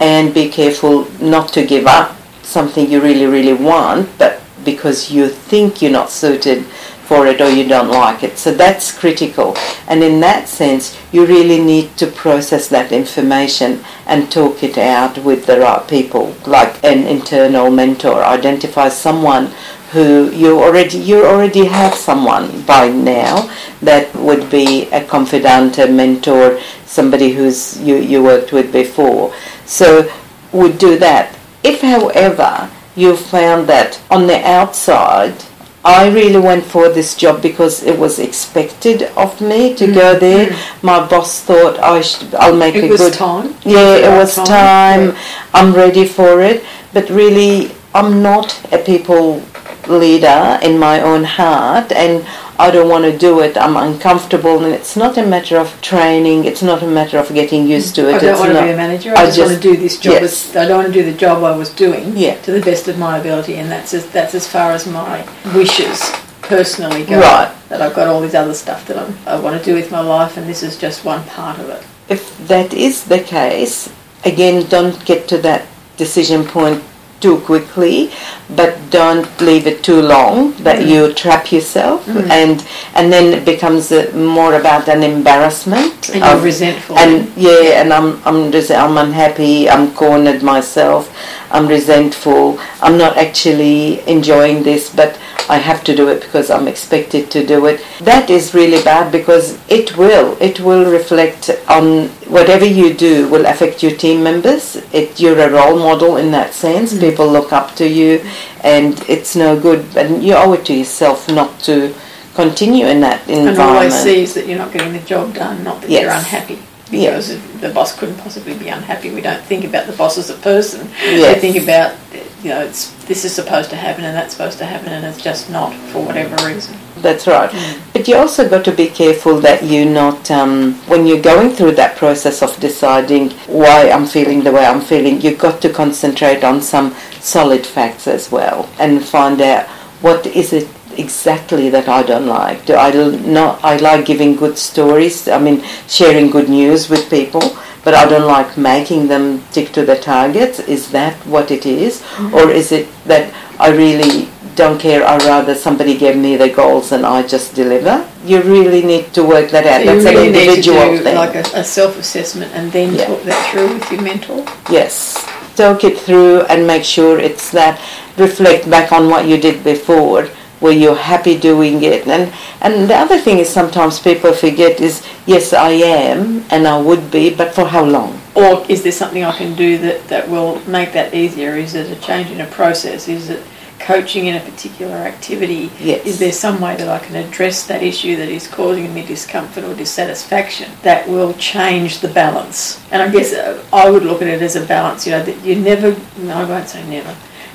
And 0.00 0.34
be 0.34 0.48
careful 0.48 1.08
not 1.20 1.48
to 1.52 1.64
give 1.64 1.86
up 1.86 2.16
something 2.42 2.90
you 2.90 3.00
really, 3.00 3.26
really 3.26 3.54
want, 3.54 4.10
but 4.18 4.42
because 4.64 5.10
you 5.10 5.28
think 5.28 5.80
you're 5.80 5.90
not 5.90 6.10
suited 6.10 6.64
for 7.04 7.26
it 7.26 7.40
or 7.40 7.50
you 7.50 7.68
don't 7.68 7.90
like 7.90 8.22
it. 8.22 8.38
So 8.38 8.52
that's 8.54 8.96
critical. 8.96 9.54
And 9.86 10.02
in 10.02 10.20
that 10.20 10.48
sense, 10.48 10.98
you 11.12 11.26
really 11.26 11.62
need 11.62 11.96
to 11.98 12.06
process 12.06 12.68
that 12.68 12.92
information 12.92 13.84
and 14.06 14.32
talk 14.32 14.62
it 14.62 14.78
out 14.78 15.18
with 15.18 15.46
the 15.46 15.60
right 15.60 15.86
people, 15.86 16.34
like 16.46 16.82
an 16.82 17.06
internal 17.06 17.70
mentor. 17.70 18.22
Identify 18.24 18.88
someone 18.88 19.52
who 19.94 20.30
you 20.32 20.60
already 20.60 20.98
you 20.98 21.24
already 21.24 21.64
have 21.64 21.94
someone 21.94 22.46
by 22.62 22.88
now 22.88 23.48
that 23.80 24.14
would 24.16 24.50
be 24.50 24.90
a 24.90 25.02
confidant, 25.04 25.78
a 25.78 25.86
mentor, 25.86 26.60
somebody 26.84 27.30
who's 27.32 27.80
you, 27.80 27.96
you 27.96 28.22
worked 28.22 28.52
with 28.52 28.72
before. 28.72 29.32
So 29.66 30.10
would 30.52 30.78
do 30.78 30.98
that. 30.98 31.38
If 31.62 31.80
however 31.80 32.70
you 32.96 33.16
found 33.16 33.68
that 33.68 34.00
on 34.10 34.26
the 34.26 34.40
outside, 34.46 35.36
I 35.84 36.08
really 36.08 36.40
went 36.40 36.64
for 36.64 36.88
this 36.88 37.14
job 37.14 37.42
because 37.42 37.82
it 37.82 37.98
was 37.98 38.18
expected 38.18 39.02
of 39.24 39.40
me 39.40 39.74
to 39.74 39.86
mm. 39.86 39.94
go 39.94 40.18
there. 40.18 40.46
Mm. 40.48 40.82
My 40.82 41.06
boss 41.06 41.40
thought 41.40 41.78
I 41.78 42.00
should, 42.00 42.34
I'll 42.34 42.56
make 42.56 42.74
it 42.74 42.84
a 42.84 42.88
good 42.88 43.12
time. 43.12 43.54
Yeah, 43.62 43.96
it 43.96 44.18
was 44.18 44.34
time. 44.34 44.46
time. 44.46 45.04
Yeah. 45.08 45.18
I'm 45.52 45.74
ready 45.74 46.06
for 46.06 46.40
it. 46.40 46.64
But 46.94 47.10
really, 47.10 47.72
I'm 47.94 48.22
not 48.22 48.48
a 48.72 48.78
people 48.78 49.42
leader 49.88 50.58
in 50.62 50.78
my 50.78 51.00
own 51.00 51.24
heart, 51.24 51.92
and 51.92 52.26
I 52.58 52.70
don't 52.70 52.88
want 52.88 53.04
to 53.04 53.16
do 53.16 53.40
it. 53.40 53.56
I'm 53.56 53.76
uncomfortable, 53.76 54.64
and 54.64 54.72
it's 54.72 54.96
not 54.96 55.18
a 55.18 55.26
matter 55.26 55.56
of 55.58 55.80
training. 55.82 56.44
It's 56.44 56.62
not 56.62 56.82
a 56.82 56.86
matter 56.86 57.18
of 57.18 57.28
getting 57.34 57.66
used 57.66 57.94
to 57.96 58.08
it. 58.08 58.14
I 58.14 58.18
don't 58.18 58.30
it's 58.30 58.40
want 58.40 58.52
to 58.52 58.62
be 58.62 58.70
a 58.70 58.76
manager. 58.76 59.10
I, 59.10 59.22
I 59.22 59.24
just, 59.26 59.36
just, 59.36 59.50
want 59.50 59.62
to 59.62 59.72
do 59.72 59.76
this 59.76 59.98
job. 59.98 60.12
Yes. 60.12 60.50
As, 60.50 60.56
I 60.56 60.68
don't 60.68 60.82
want 60.82 60.92
to 60.92 61.02
do 61.02 61.10
the 61.10 61.16
job 61.16 61.42
I 61.42 61.56
was 61.56 61.70
doing 61.70 62.16
yeah. 62.16 62.40
to 62.42 62.52
the 62.52 62.60
best 62.60 62.86
of 62.86 62.98
my 62.98 63.18
ability, 63.18 63.54
and 63.56 63.70
that's 63.70 63.92
as, 63.92 64.08
that's 64.10 64.34
as 64.34 64.46
far 64.46 64.72
as 64.72 64.86
my 64.86 65.26
wishes 65.54 66.00
personally 66.42 67.04
go. 67.04 67.20
Right. 67.20 67.52
That 67.68 67.82
I've 67.82 67.94
got 67.94 68.06
all 68.06 68.20
this 68.20 68.34
other 68.34 68.54
stuff 68.54 68.86
that 68.86 68.98
I'm, 68.98 69.16
I 69.26 69.40
want 69.40 69.58
to 69.58 69.64
do 69.64 69.74
with 69.74 69.90
my 69.90 70.00
life, 70.00 70.36
and 70.36 70.48
this 70.48 70.62
is 70.62 70.78
just 70.78 71.04
one 71.04 71.24
part 71.24 71.58
of 71.58 71.68
it. 71.70 71.84
If 72.08 72.46
that 72.46 72.72
is 72.72 73.04
the 73.04 73.20
case, 73.20 73.92
again, 74.24 74.68
don't 74.68 75.04
get 75.04 75.26
to 75.28 75.38
that 75.38 75.66
decision 75.96 76.44
point 76.44 76.84
too 77.20 77.38
quickly, 77.40 78.10
but 78.54 78.78
don't 78.90 79.28
leave 79.40 79.66
it 79.66 79.82
too 79.82 80.00
long 80.02 80.52
that 80.62 80.78
mm. 80.80 80.88
you 80.88 81.14
trap 81.14 81.50
yourself, 81.52 82.04
mm. 82.06 82.28
and 82.30 82.66
and 82.94 83.12
then 83.12 83.32
it 83.32 83.44
becomes 83.44 83.90
a, 83.92 84.12
more 84.12 84.54
about 84.54 84.88
an 84.88 85.02
embarrassment. 85.02 86.10
And 86.10 86.24
you're 86.24 86.40
resentful. 86.40 86.98
And 86.98 87.34
yeah, 87.36 87.80
and 87.80 87.92
I'm 87.92 88.20
I'm 88.24 88.52
just, 88.52 88.70
I'm 88.70 88.96
unhappy. 88.98 89.68
I'm 89.68 89.94
cornered 89.94 90.42
myself. 90.42 91.10
I'm 91.54 91.68
resentful. 91.68 92.58
I'm 92.82 92.98
not 92.98 93.16
actually 93.16 94.06
enjoying 94.08 94.64
this, 94.64 94.92
but 94.92 95.18
I 95.48 95.58
have 95.58 95.84
to 95.84 95.94
do 95.94 96.08
it 96.08 96.20
because 96.22 96.50
I'm 96.50 96.66
expected 96.66 97.30
to 97.30 97.46
do 97.46 97.66
it. 97.66 97.80
That 98.00 98.28
is 98.28 98.54
really 98.54 98.82
bad 98.82 99.12
because 99.12 99.56
it 99.68 99.96
will. 99.96 100.36
It 100.40 100.58
will 100.58 100.90
reflect 100.90 101.50
on 101.68 102.08
whatever 102.36 102.64
you 102.64 102.92
do 102.92 103.28
will 103.28 103.46
affect 103.46 103.84
your 103.84 103.96
team 103.96 104.24
members. 104.24 104.76
It, 104.92 105.20
you're 105.20 105.38
a 105.38 105.48
role 105.48 105.78
model 105.78 106.16
in 106.16 106.32
that 106.32 106.54
sense. 106.54 106.92
Mm. 106.92 107.00
People 107.00 107.30
look 107.30 107.52
up 107.52 107.76
to 107.76 107.86
you, 107.86 108.20
and 108.64 109.00
it's 109.08 109.36
no 109.36 109.58
good. 109.58 109.96
And 109.96 110.24
you 110.24 110.34
owe 110.34 110.54
it 110.54 110.66
to 110.66 110.74
yourself 110.74 111.28
not 111.28 111.60
to 111.60 111.94
continue 112.34 112.86
in 112.86 113.00
that 113.02 113.20
environment. 113.28 113.58
And 113.60 113.60
always 113.60 113.94
sees 113.94 114.34
that 114.34 114.48
you're 114.48 114.58
not 114.58 114.72
getting 114.72 114.92
the 114.92 115.06
job 115.06 115.34
done, 115.34 115.62
not 115.62 115.82
that 115.82 115.90
yes. 115.90 116.02
you're 116.02 116.10
unhappy. 116.10 116.58
Because 116.98 117.60
the 117.60 117.70
boss 117.70 117.96
couldn't 117.98 118.18
possibly 118.18 118.56
be 118.56 118.68
unhappy. 118.68 119.10
We 119.10 119.20
don't 119.20 119.42
think 119.44 119.64
about 119.64 119.86
the 119.86 119.92
boss 119.94 120.18
as 120.18 120.30
a 120.30 120.34
person. 120.34 120.88
We 121.02 121.34
think 121.34 121.62
about 121.62 121.96
you 122.42 122.50
know 122.50 122.60
it's 122.60 122.92
this 123.06 123.24
is 123.24 123.34
supposed 123.34 123.70
to 123.70 123.76
happen 123.76 124.04
and 124.04 124.16
that's 124.16 124.32
supposed 124.32 124.58
to 124.58 124.66
happen 124.66 124.88
and 124.88 125.04
it's 125.04 125.22
just 125.22 125.50
not 125.50 125.74
for 125.90 126.04
whatever 126.04 126.36
reason. 126.46 126.76
That's 126.96 127.26
right. 127.26 127.50
But 127.92 128.08
you 128.08 128.16
also 128.16 128.48
got 128.48 128.64
to 128.64 128.72
be 128.72 128.86
careful 128.86 129.38
that 129.40 129.64
you're 129.64 129.90
not, 129.90 130.30
um, 130.30 130.74
when 130.86 131.06
you're 131.06 131.20
going 131.20 131.50
through 131.50 131.72
that 131.72 131.96
process 131.96 132.40
of 132.40 132.58
deciding 132.60 133.30
why 133.46 133.90
I'm 133.90 134.06
feeling 134.06 134.42
the 134.42 134.52
way 134.52 134.64
I'm 134.64 134.80
feeling, 134.80 135.20
you've 135.20 135.38
got 135.38 135.60
to 135.62 135.70
concentrate 135.70 136.44
on 136.44 136.62
some 136.62 136.94
solid 137.20 137.66
facts 137.66 138.06
as 138.06 138.32
well 138.32 138.70
and 138.78 139.04
find 139.04 139.40
out 139.42 139.66
what 140.00 140.26
is 140.26 140.52
it 140.52 140.68
exactly 140.98 141.68
that 141.70 141.88
I 141.88 142.02
don't 142.02 142.26
like. 142.26 142.66
Do 142.66 142.74
I 142.74 142.90
not? 142.92 143.62
I 143.64 143.76
like 143.76 144.04
giving 144.06 144.36
good 144.36 144.56
stories. 144.58 145.28
I 145.28 145.38
mean, 145.38 145.62
sharing 145.88 146.30
good 146.30 146.48
news 146.48 146.88
with 146.88 147.08
people. 147.10 147.42
But 147.84 147.92
I 147.92 148.06
don't 148.08 148.26
like 148.26 148.56
making 148.56 149.08
them 149.08 149.42
stick 149.50 149.72
to 149.72 149.84
the 149.84 149.96
targets. 149.96 150.58
Is 150.60 150.90
that 150.92 151.14
what 151.26 151.50
it 151.50 151.66
is, 151.66 152.00
mm-hmm. 152.00 152.34
or 152.34 152.50
is 152.50 152.72
it 152.72 152.88
that 153.04 153.34
I 153.60 153.68
really 153.68 154.28
don't 154.54 154.80
care. 154.80 155.04
I 155.06 155.16
rather 155.18 155.54
somebody 155.54 155.96
gave 155.98 156.16
me 156.16 156.36
the 156.36 156.48
goals 156.48 156.92
and 156.92 157.04
I 157.04 157.26
just 157.26 157.54
deliver. 157.54 158.08
You 158.24 158.40
really 158.42 158.82
need 158.82 159.12
to 159.14 159.22
work 159.22 159.50
that 159.50 159.66
out. 159.66 159.80
you 159.80 159.86
That's 159.86 160.04
really 160.04 160.28
an 160.28 160.34
individual 160.34 160.96
do 160.96 161.02
thing. 161.02 161.16
like 161.16 161.34
a, 161.34 161.44
a 161.54 161.64
self-assessment 161.64 162.52
and 162.52 162.70
then 162.72 162.94
Yeah. 162.94 163.06
talk 163.06 163.22
that 163.24 163.52
through 163.52 163.74
with 163.74 163.90
your 163.92 164.02
mentor. 164.02 164.44
yes, 164.70 165.26
talk 165.56 165.84
it 165.84 165.98
through 165.98 166.42
and 166.42 166.66
make 166.66 166.84
sure 166.84 167.18
it's 167.18 167.50
that. 167.50 167.80
Reflect 168.16 168.70
back 168.70 168.92
on 168.92 169.08
what 169.10 169.26
you 169.26 169.38
did 169.38 169.64
before. 169.64 170.28
Were 170.64 170.72
you're 170.72 170.96
happy 170.96 171.38
doing 171.38 171.82
it? 171.82 172.08
And 172.08 172.32
and 172.62 172.88
the 172.88 172.96
other 172.96 173.18
thing 173.18 173.36
is 173.38 173.50
sometimes 173.50 174.00
people 174.00 174.32
forget 174.32 174.80
is 174.80 175.06
yes 175.26 175.52
I 175.52 175.72
am 175.72 176.42
and 176.48 176.66
I 176.66 176.80
would 176.80 177.10
be, 177.10 177.28
but 177.40 177.54
for 177.54 177.66
how 177.66 177.84
long? 177.84 178.18
Or 178.34 178.64
is 178.66 178.82
there 178.82 178.96
something 179.00 179.22
I 179.22 179.36
can 179.36 179.54
do 179.54 179.76
that, 179.84 180.08
that 180.08 180.26
will 180.26 180.52
make 180.66 180.94
that 180.94 181.12
easier? 181.12 181.54
Is 181.56 181.74
it 181.74 181.94
a 181.94 182.00
change 182.00 182.30
in 182.30 182.40
a 182.40 182.46
process? 182.46 183.08
Is 183.08 183.28
it 183.28 183.42
coaching 183.78 184.24
in 184.28 184.36
a 184.36 184.40
particular 184.40 184.94
activity? 184.94 185.70
Yes. 185.78 186.06
Is 186.06 186.18
there 186.18 186.32
some 186.32 186.58
way 186.62 186.76
that 186.76 186.88
I 186.88 186.98
can 186.98 187.16
address 187.16 187.66
that 187.66 187.82
issue 187.82 188.16
that 188.16 188.30
is 188.30 188.48
causing 188.48 188.94
me 188.94 189.04
discomfort 189.04 189.64
or 189.64 189.74
dissatisfaction 189.74 190.72
that 190.82 191.06
will 191.06 191.34
change 191.34 192.00
the 192.00 192.08
balance? 192.08 192.80
And 192.90 193.02
I 193.02 193.10
guess 193.10 193.34
uh, 193.34 193.62
I 193.70 193.90
would 193.90 194.04
look 194.04 194.22
at 194.22 194.28
it 194.28 194.40
as 194.40 194.56
a 194.56 194.64
balance, 194.64 195.06
you 195.06 195.12
know, 195.12 195.22
that 195.22 195.44
you 195.44 195.56
never, 195.56 195.94
no, 196.16 196.34
I 196.34 196.44
won't 196.44 196.68
say 196.70 196.82
never, 196.88 197.14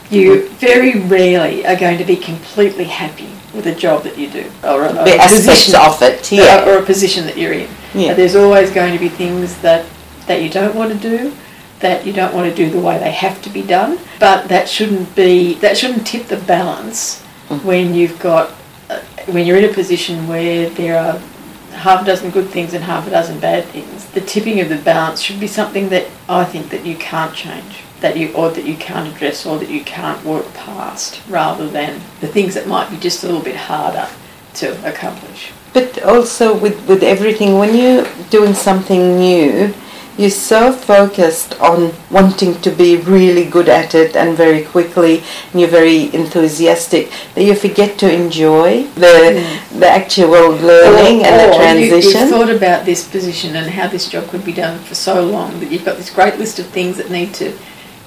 you 0.10 0.50
very 0.50 1.00
rarely 1.00 1.66
are 1.66 1.76
going 1.76 1.98
to 1.98 2.06
be 2.06 2.16
completely 2.16 2.86
happy 2.86 3.30
with 3.54 3.68
a 3.68 3.76
job 3.76 4.04
that 4.04 4.18
you 4.18 4.30
do 4.30 4.50
or 4.64 4.84
a, 4.86 4.90
or 4.90 5.06
The 5.06 5.16
a 5.16 5.28
position 5.28 5.76
of 5.76 6.02
it, 6.02 6.32
yeah. 6.32 6.68
or 6.68 6.78
a 6.80 6.86
position 6.86 7.26
that 7.26 7.38
you're 7.38 7.54
in. 7.54 7.70
Yeah. 7.94 8.12
Uh, 8.12 8.16
There's 8.16 8.36
always 8.36 8.72
going 8.72 8.94
to 8.94 9.00
be 9.00 9.10
things 9.10 9.58
that, 9.62 9.86
that 10.28 10.42
you 10.44 10.50
don't 10.50 10.76
want 10.76 10.92
to 10.94 10.98
do, 10.98 11.34
that 11.80 12.06
you 12.06 12.14
don't 12.14 12.34
want 12.34 12.50
to 12.50 12.56
do 12.56 12.70
the 12.70 12.80
way 12.80 13.00
they 13.00 13.12
have 13.12 13.42
to 13.44 13.50
be 13.50 13.62
done, 13.64 14.00
but 14.20 14.48
that 14.50 14.68
shouldn't 14.70 15.16
be 15.16 15.56
that 15.56 15.78
shouldn't 15.78 16.06
tip 16.06 16.28
the 16.28 16.38
balance 16.38 17.24
Mm. 17.50 17.64
when 17.64 17.94
you've 17.96 18.20
got 18.20 18.52
uh, 18.92 19.00
when 19.26 19.46
you're 19.48 19.58
in 19.58 19.64
a 19.68 19.74
position 19.74 20.28
where 20.28 20.70
there 20.70 21.00
are 21.00 21.18
half 21.76 22.04
a 22.04 22.06
dozen 22.06 22.30
good 22.30 22.48
things 22.50 22.76
and 22.76 22.84
half 22.84 23.08
a 23.08 23.10
dozen 23.10 23.40
bad 23.40 23.66
things. 23.66 24.06
The 24.12 24.22
tipping 24.22 24.60
of 24.60 24.70
the 24.70 24.78
balance 24.78 25.20
should 25.22 25.40
be 25.40 25.48
something 25.48 25.90
that 25.90 26.06
I 26.28 26.44
think 26.46 26.70
that 26.70 26.86
you 26.86 26.96
can't 26.96 27.34
change. 27.34 27.84
That 28.02 28.16
you 28.18 28.32
or 28.34 28.50
that 28.52 28.66
you 28.66 28.76
can't 28.78 29.14
address 29.14 29.46
or 29.46 29.58
that 29.60 29.70
you 29.70 29.84
can't 29.84 30.24
work 30.24 30.54
past 30.54 31.22
rather 31.28 31.68
than 31.68 32.02
the 32.22 32.28
things 32.28 32.54
that 32.54 32.66
might 32.68 32.90
be 32.90 32.98
just 32.98 33.24
a 33.24 33.28
little 33.28 33.42
bit 33.44 33.58
harder 33.58 34.08
to 34.56 34.90
accomplish. 34.90 35.52
But 35.74 36.02
also 36.04 36.58
with, 36.58 36.88
with 36.88 37.04
everything, 37.04 37.58
when 37.60 37.76
you're 37.76 38.08
doing 38.30 38.54
something 38.54 39.18
new, 39.20 39.74
you're 40.18 40.30
so 40.30 40.74
focused 40.74 41.60
on 41.62 41.94
wanting 42.12 42.60
to 42.62 42.72
be 42.72 42.98
really 42.98 43.46
good 43.46 43.70
at 43.70 43.96
it 43.96 44.16
and 44.18 44.36
very 44.36 44.64
quickly, 44.66 45.24
and 45.52 45.62
you're 45.62 45.70
very 45.70 46.14
enthusiastic 46.14 47.10
that 47.36 47.44
you 47.44 47.56
forget 47.56 47.98
to 48.00 48.14
enjoy 48.14 48.84
the 48.96 49.40
mm. 49.40 49.80
the 49.80 49.88
actual 49.88 50.50
learning 50.52 51.24
and 51.24 51.40
the 51.40 51.48
Or 51.48 51.52
you- 51.52 51.88
transition. 51.90 52.22
You've 52.22 52.30
thought 52.32 52.50
about 52.50 52.86
this 52.86 53.08
position 53.08 53.56
and 53.56 53.70
how 53.70 53.88
this 53.88 54.10
job 54.10 54.28
could 54.28 54.44
be 54.44 54.52
done 54.52 54.80
for 54.80 54.96
so 54.96 55.26
long 55.26 55.60
that 55.62 55.72
you've 55.72 55.86
got 55.86 55.96
this 55.98 56.10
great 56.10 56.38
list 56.38 56.60
of 56.60 56.66
things 56.66 56.98
that 56.98 57.10
need 57.10 57.34
to 57.36 57.58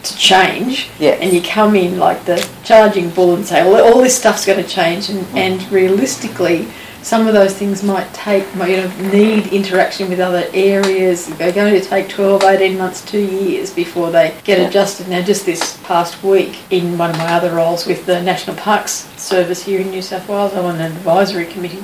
to 0.04 0.16
change. 0.16 0.90
Yes. 0.98 1.18
And 1.20 1.32
you 1.32 1.40
come 1.42 1.74
in 1.76 1.98
like 1.98 2.24
the 2.24 2.46
charging 2.64 3.10
bull 3.10 3.34
and 3.34 3.46
say, 3.46 3.62
well, 3.64 3.84
all 3.84 4.02
this 4.02 4.16
stuff's 4.18 4.44
going 4.44 4.62
to 4.62 4.68
change, 4.68 5.08
and, 5.10 5.20
Mm. 5.26 5.36
and 5.36 5.72
realistically. 5.72 6.66
Some 7.02 7.26
of 7.26 7.34
those 7.34 7.52
things 7.52 7.82
might 7.82 8.14
take, 8.14 8.54
might, 8.54 8.70
you 8.70 8.76
know, 8.76 8.88
need 9.10 9.48
interaction 9.48 10.08
with 10.08 10.20
other 10.20 10.44
areas. 10.54 11.26
They're 11.26 11.50
going 11.50 11.74
to 11.74 11.80
take 11.80 12.08
12, 12.08 12.44
18 12.44 12.78
months, 12.78 13.00
two 13.04 13.18
years 13.18 13.70
before 13.70 14.12
they 14.12 14.34
get 14.44 14.60
Yeah. 14.60 14.68
adjusted. 14.68 15.08
Now, 15.08 15.20
just 15.20 15.44
this 15.44 15.78
past 15.82 16.22
week, 16.22 16.58
in 16.70 16.96
one 16.96 17.10
of 17.10 17.18
my 17.18 17.32
other 17.32 17.50
roles 17.50 17.86
with 17.86 18.06
the 18.06 18.22
National 18.22 18.54
Parks 18.54 19.06
Service 19.16 19.64
here 19.64 19.80
in 19.80 19.90
New 19.90 20.00
South 20.00 20.28
Wales, 20.28 20.52
I'm 20.54 20.64
on 20.64 20.76
an 20.76 20.92
advisory 20.92 21.46
committee. 21.46 21.82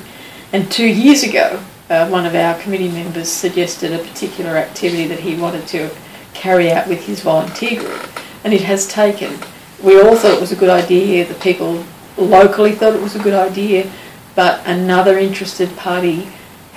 And 0.52 0.70
two 0.70 0.87
years 0.87 1.24
ago, 1.24 1.59
uh, 1.90 2.07
one 2.07 2.24
of 2.24 2.37
our 2.37 2.54
committee 2.54 2.88
members 2.88 3.28
suggested 3.28 3.92
a 3.92 3.98
particular 3.98 4.57
activity 4.57 5.07
that 5.09 5.18
he 5.18 5.35
wanted 5.35 5.66
to 5.68 5.90
carry 6.38 6.70
out 6.70 6.87
with 6.87 7.05
his 7.05 7.20
volunteer 7.20 7.81
group, 7.81 8.09
and 8.44 8.55
it 8.55 8.62
has 8.62 8.87
taken. 8.87 9.37
We 9.83 10.01
all 10.01 10.14
thought 10.14 10.35
it 10.35 10.40
was 10.40 10.53
a 10.53 10.57
good 10.57 10.70
idea, 10.70 11.27
the 11.27 11.35
people 11.35 11.85
locally 12.16 12.72
thought 12.72 12.94
it 12.94 13.03
was 13.03 13.16
a 13.16 13.22
good 13.22 13.35
idea, 13.35 13.90
but 14.37 14.64
another 14.64 15.18
interested 15.18 15.77
party 15.77 16.29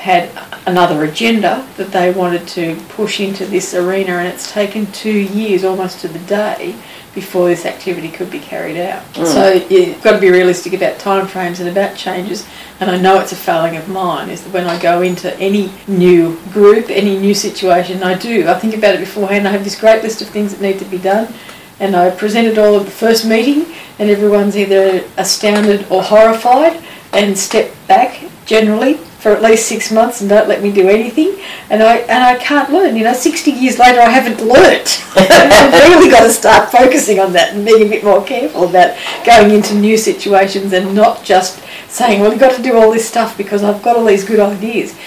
had 0.02 0.32
another 0.66 1.04
agenda 1.04 1.68
that 1.78 1.92
they 1.92 2.12
wanted 2.12 2.48
to 2.48 2.76
push 2.90 3.20
into 3.20 3.46
this 3.46 3.76
arena, 3.76 4.14
and 4.14 4.28
it's 4.28 4.52
taken 4.52 4.92
two 4.92 5.20
years, 5.20 5.64
almost 5.64 6.00
to 6.00 6.08
the 6.08 6.18
day, 6.20 6.76
before 7.14 7.48
this 7.50 7.68
activity 7.68 8.10
could 8.10 8.32
be 8.32 8.40
carried 8.40 8.78
out. 8.78 9.04
Mm. 9.14 9.26
So 9.28 9.52
you've 9.70 10.02
got 10.02 10.14
to 10.14 10.20
be 10.20 10.32
realistic 10.32 10.74
about 10.74 10.98
timeframes 10.98 11.60
and 11.60 11.70
about 11.70 11.96
changes. 11.96 12.48
And 12.80 12.90
I 12.90 12.98
know 12.98 13.20
it's 13.20 13.32
a 13.32 13.36
failing 13.36 13.78
of 13.78 13.88
mine 13.90 14.32
is 14.32 14.44
that 14.44 14.52
when 14.52 14.66
I 14.66 14.82
go 14.82 15.04
into 15.04 15.38
any 15.38 15.72
new 15.88 16.40
group, 16.52 16.90
any 16.90 17.20
new 17.20 17.36
situation, 17.36 18.02
I 18.02 18.18
do. 18.18 18.48
I 18.48 18.58
think 18.58 18.76
about 18.76 18.96
it 18.96 19.02
beforehand. 19.02 19.48
I 19.48 19.52
have 19.52 19.64
this 19.64 19.80
great 19.80 20.02
list 20.02 20.24
of 20.24 20.30
things 20.30 20.52
that 20.52 20.62
need 20.62 20.80
to 20.80 20.86
be 20.86 20.98
done, 20.98 21.32
and 21.80 21.96
I 21.96 22.10
present 22.10 22.48
it 22.48 22.58
all 22.58 22.80
at 22.80 22.86
the 22.86 22.92
first 22.92 23.24
meeting, 23.24 23.72
and 24.00 24.10
everyone's 24.10 24.58
either 24.58 25.04
astounded 25.18 25.86
or 25.92 26.02
horrified, 26.02 26.82
and 27.14 27.38
step 27.38 27.72
back 27.88 28.24
generally 28.48 29.00
for 29.22 29.30
at 29.32 29.44
least 29.44 29.68
six 29.68 29.92
months 29.92 30.20
and 30.22 30.30
don't 30.30 30.50
let 30.50 30.64
me 30.64 30.72
do 30.72 30.90
anything, 30.90 31.40
and 31.70 31.84
I 31.84 31.98
and 31.98 32.24
I 32.24 32.36
can't 32.38 32.72
learn. 32.72 32.96
You 32.96 33.04
know, 33.04 33.14
sixty 33.14 33.52
years 33.52 33.78
later, 33.78 34.02
I 34.02 34.10
haven't 34.10 34.46
learnt. 34.46 35.06
I've 35.16 35.90
really 35.90 36.10
got 36.10 36.24
to 36.24 36.32
start 36.32 36.72
focusing 36.72 37.20
on 37.20 37.32
that 37.34 37.54
and 37.54 37.64
being 37.64 37.86
a 37.86 37.90
bit 37.90 38.04
more 38.04 38.24
careful 38.24 38.68
about 38.68 38.98
going 39.24 39.52
into 39.52 39.76
new 39.76 39.96
situations 39.96 40.74
and 40.74 40.96
not 40.96 41.24
just 41.24 41.62
saying, 41.88 42.22
"Well, 42.22 42.32
I've 42.32 42.40
got 42.40 42.56
to 42.56 42.64
do 42.64 42.76
all 42.76 42.92
this 42.92 43.08
stuff 43.08 43.38
because 43.38 43.64
I've 43.64 43.84
got 43.84 43.96
all 43.96 44.06
these 44.06 44.26
good 44.26 44.40
ideas." 44.40 44.98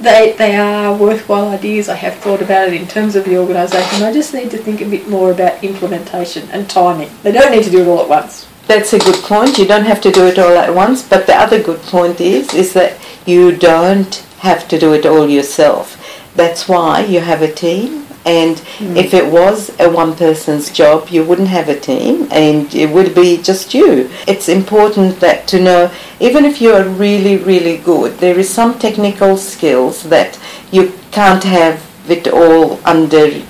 They, 0.00 0.32
they 0.38 0.56
are 0.56 0.96
worthwhile 0.96 1.50
ideas. 1.50 1.90
I 1.90 1.94
have 1.94 2.14
thought 2.14 2.40
about 2.40 2.68
it 2.68 2.74
in 2.74 2.88
terms 2.88 3.16
of 3.16 3.26
the 3.26 3.36
organisation. 3.36 4.02
I 4.02 4.10
just 4.14 4.32
need 4.32 4.50
to 4.50 4.56
think 4.56 4.80
a 4.80 4.86
bit 4.86 5.06
more 5.08 5.30
about 5.30 5.62
implementation 5.62 6.48
and 6.52 6.70
timing. 6.70 7.10
They 7.22 7.32
don't 7.32 7.52
need 7.52 7.64
to 7.64 7.70
do 7.70 7.82
it 7.82 7.86
all 7.86 8.00
at 8.00 8.08
once. 8.08 8.49
That's 8.66 8.92
a 8.92 8.98
good 8.98 9.22
point. 9.24 9.58
You 9.58 9.66
don't 9.66 9.84
have 9.84 10.00
to 10.02 10.10
do 10.10 10.26
it 10.26 10.38
all 10.38 10.56
at 10.56 10.74
once. 10.74 11.02
But 11.06 11.26
the 11.26 11.34
other 11.34 11.62
good 11.62 11.80
point 11.82 12.20
is 12.20 12.54
is 12.54 12.72
that 12.74 12.98
you 13.26 13.56
don't 13.56 14.14
have 14.38 14.68
to 14.68 14.78
do 14.78 14.92
it 14.94 15.06
all 15.06 15.28
yourself. 15.28 15.96
That's 16.34 16.68
why 16.68 17.04
you 17.04 17.20
have 17.20 17.42
a 17.42 17.52
team. 17.52 18.06
And 18.24 18.58
hmm. 18.58 18.96
if 18.96 19.14
it 19.14 19.32
was 19.32 19.70
a 19.80 19.88
one 19.88 20.14
person's 20.14 20.70
job, 20.70 21.08
you 21.08 21.24
wouldn't 21.24 21.48
have 21.48 21.68
a 21.68 21.80
team 21.80 22.28
and 22.30 22.72
it 22.74 22.90
would 22.90 23.14
be 23.14 23.38
just 23.38 23.72
you. 23.72 24.10
It's 24.26 24.48
important 24.48 25.20
that 25.20 25.46
to 25.48 25.60
know, 25.60 25.90
even 26.20 26.44
if 26.44 26.60
you 26.60 26.72
are 26.74 26.84
really, 26.86 27.38
really 27.38 27.78
good, 27.78 28.18
there 28.18 28.38
is 28.38 28.52
some 28.52 28.78
technical 28.78 29.36
skills 29.38 30.02
that 30.04 30.38
you 30.70 30.92
can't 31.12 31.44
have 31.44 31.82
it 32.08 32.28
all 32.28 32.78
under 32.86 33.42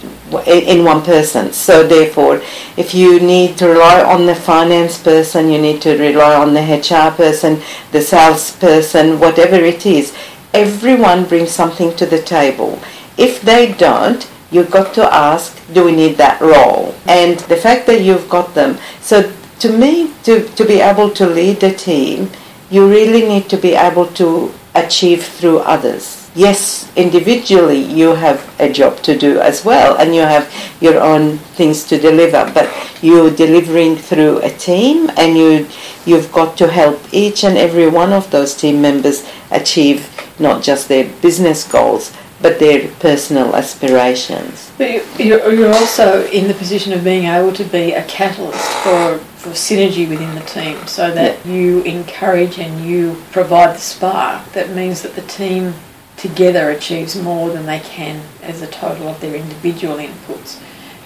in 0.46 0.84
one 0.84 1.02
person. 1.02 1.52
So 1.52 1.86
therefore, 1.86 2.42
if 2.76 2.94
you 2.94 3.20
need 3.20 3.58
to 3.58 3.68
rely 3.68 4.02
on 4.02 4.26
the 4.26 4.34
finance 4.34 4.98
person, 5.02 5.50
you 5.50 5.60
need 5.60 5.82
to 5.82 5.96
rely 5.98 6.34
on 6.34 6.54
the 6.54 6.62
HR 6.62 7.14
person, 7.14 7.60
the 7.92 8.00
sales 8.00 8.56
person, 8.56 9.20
whatever 9.20 9.56
it 9.56 9.86
is. 9.86 10.14
Everyone 10.54 11.26
brings 11.26 11.50
something 11.50 11.94
to 11.96 12.06
the 12.06 12.22
table. 12.22 12.80
If 13.16 13.42
they 13.42 13.72
don't, 13.72 14.28
you've 14.50 14.70
got 14.70 14.94
to 14.94 15.14
ask, 15.14 15.60
do 15.72 15.84
we 15.84 15.92
need 15.92 16.16
that 16.16 16.40
role? 16.40 16.94
And 17.06 17.38
the 17.40 17.56
fact 17.56 17.86
that 17.86 18.02
you've 18.02 18.28
got 18.28 18.54
them. 18.54 18.78
So 19.00 19.32
to 19.60 19.72
me, 19.76 20.12
to, 20.24 20.48
to 20.48 20.64
be 20.64 20.80
able 20.80 21.10
to 21.10 21.26
lead 21.26 21.62
a 21.62 21.72
team, 21.72 22.30
you 22.70 22.88
really 22.88 23.26
need 23.26 23.48
to 23.50 23.56
be 23.56 23.74
able 23.74 24.06
to 24.14 24.52
achieve 24.74 25.24
through 25.24 25.58
others. 25.58 26.19
Yes, 26.34 26.90
individually 26.94 27.78
you 27.80 28.14
have 28.14 28.38
a 28.60 28.72
job 28.72 28.98
to 29.02 29.18
do 29.18 29.40
as 29.40 29.64
well 29.64 29.96
and 29.98 30.14
you 30.14 30.20
have 30.22 30.52
your 30.80 31.00
own 31.00 31.38
things 31.58 31.82
to 31.84 31.98
deliver, 31.98 32.48
but 32.54 32.70
you're 33.02 33.30
delivering 33.30 33.96
through 33.96 34.38
a 34.42 34.50
team 34.50 35.10
and 35.16 35.36
you 35.36 35.66
you've 36.06 36.30
got 36.32 36.56
to 36.58 36.68
help 36.68 37.00
each 37.12 37.42
and 37.44 37.58
every 37.58 37.88
one 37.88 38.12
of 38.12 38.30
those 38.30 38.54
team 38.54 38.80
members 38.80 39.28
achieve 39.50 40.08
not 40.38 40.62
just 40.62 40.88
their 40.88 41.04
business 41.20 41.64
goals 41.70 42.12
but 42.40 42.58
their 42.58 42.88
personal 43.00 43.54
aspirations. 43.54 44.70
But 44.78 44.90
you- 44.92 45.04
you're, 45.18 45.52
you're 45.52 45.74
also 45.74 46.24
in 46.28 46.48
the 46.48 46.54
position 46.54 46.92
of 46.94 47.04
being 47.04 47.24
able 47.24 47.52
to 47.52 47.64
be 47.64 47.92
a 47.92 48.02
catalyst 48.04 48.66
for, 48.84 49.18
for 49.36 49.50
synergy 49.50 50.08
within 50.08 50.34
the 50.34 50.40
team 50.42 50.86
so 50.86 51.10
that 51.10 51.44
you 51.44 51.82
encourage 51.82 52.58
and 52.58 52.82
you 52.86 53.16
provide 53.32 53.74
the 53.74 53.80
spark 53.80 54.52
that 54.52 54.70
means 54.70 55.02
that 55.02 55.14
the 55.16 55.22
team 55.22 55.74
together 56.20 56.70
achieves 56.70 57.16
more 57.16 57.50
than 57.50 57.66
they 57.66 57.80
can 57.80 58.22
as 58.42 58.62
a 58.62 58.66
total 58.66 59.08
of 59.08 59.20
their 59.20 59.34
individual 59.34 59.96
inputs. 59.96 60.60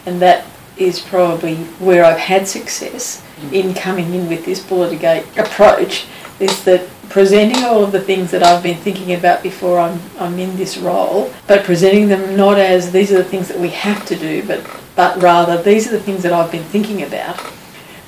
And 0.06 0.20
that 0.20 0.44
is 0.76 1.00
probably 1.00 1.56
where 1.78 2.04
I've 2.04 2.18
had 2.18 2.48
success 2.48 3.24
in 3.52 3.74
coming 3.74 4.12
in 4.14 4.28
with 4.28 4.44
this 4.44 4.60
bulleted 4.60 5.00
gate 5.00 5.24
approach 5.36 6.06
is 6.40 6.64
that 6.64 6.88
presenting 7.08 7.62
all 7.64 7.84
of 7.84 7.92
the 7.92 8.00
things 8.00 8.30
that 8.32 8.42
I've 8.42 8.62
been 8.62 8.78
thinking 8.78 9.12
about 9.12 9.42
before 9.42 9.78
I'm, 9.78 10.00
I'm 10.18 10.38
in 10.38 10.56
this 10.56 10.76
role, 10.78 11.32
but 11.46 11.64
presenting 11.64 12.08
them 12.08 12.36
not 12.36 12.58
as 12.58 12.90
these 12.90 13.12
are 13.12 13.18
the 13.18 13.24
things 13.24 13.46
that 13.48 13.58
we 13.58 13.68
have 13.68 14.04
to 14.06 14.16
do, 14.16 14.44
but, 14.46 14.66
but 14.96 15.22
rather 15.22 15.62
these 15.62 15.86
are 15.86 15.92
the 15.92 16.00
things 16.00 16.24
that 16.24 16.32
I've 16.32 16.50
been 16.50 16.64
thinking 16.64 17.02
about. 17.02 17.40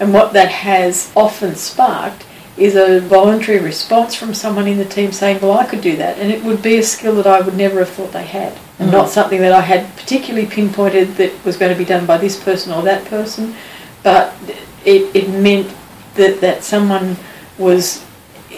And 0.00 0.12
what 0.12 0.32
that 0.32 0.48
has 0.48 1.12
often 1.14 1.54
sparked 1.54 2.25
is 2.56 2.74
a 2.74 3.00
voluntary 3.00 3.58
response 3.58 4.14
from 4.14 4.32
someone 4.32 4.66
in 4.66 4.78
the 4.78 4.84
team 4.84 5.12
saying, 5.12 5.40
Well, 5.40 5.52
I 5.52 5.66
could 5.66 5.80
do 5.80 5.96
that. 5.96 6.18
And 6.18 6.32
it 6.32 6.42
would 6.42 6.62
be 6.62 6.78
a 6.78 6.82
skill 6.82 7.14
that 7.16 7.26
I 7.26 7.40
would 7.40 7.56
never 7.56 7.80
have 7.80 7.90
thought 7.90 8.12
they 8.12 8.24
had. 8.24 8.58
And 8.78 8.90
not 8.90 9.06
mm. 9.06 9.10
something 9.10 9.40
that 9.40 9.52
I 9.52 9.60
had 9.60 9.94
particularly 9.96 10.46
pinpointed 10.46 11.16
that 11.16 11.44
was 11.44 11.56
going 11.56 11.72
to 11.72 11.78
be 11.78 11.84
done 11.84 12.06
by 12.06 12.18
this 12.18 12.42
person 12.42 12.72
or 12.72 12.82
that 12.82 13.04
person. 13.06 13.54
But 14.02 14.34
it, 14.84 15.14
it 15.14 15.28
meant 15.28 15.74
that, 16.14 16.40
that 16.40 16.62
someone 16.64 17.16
was, 17.58 18.04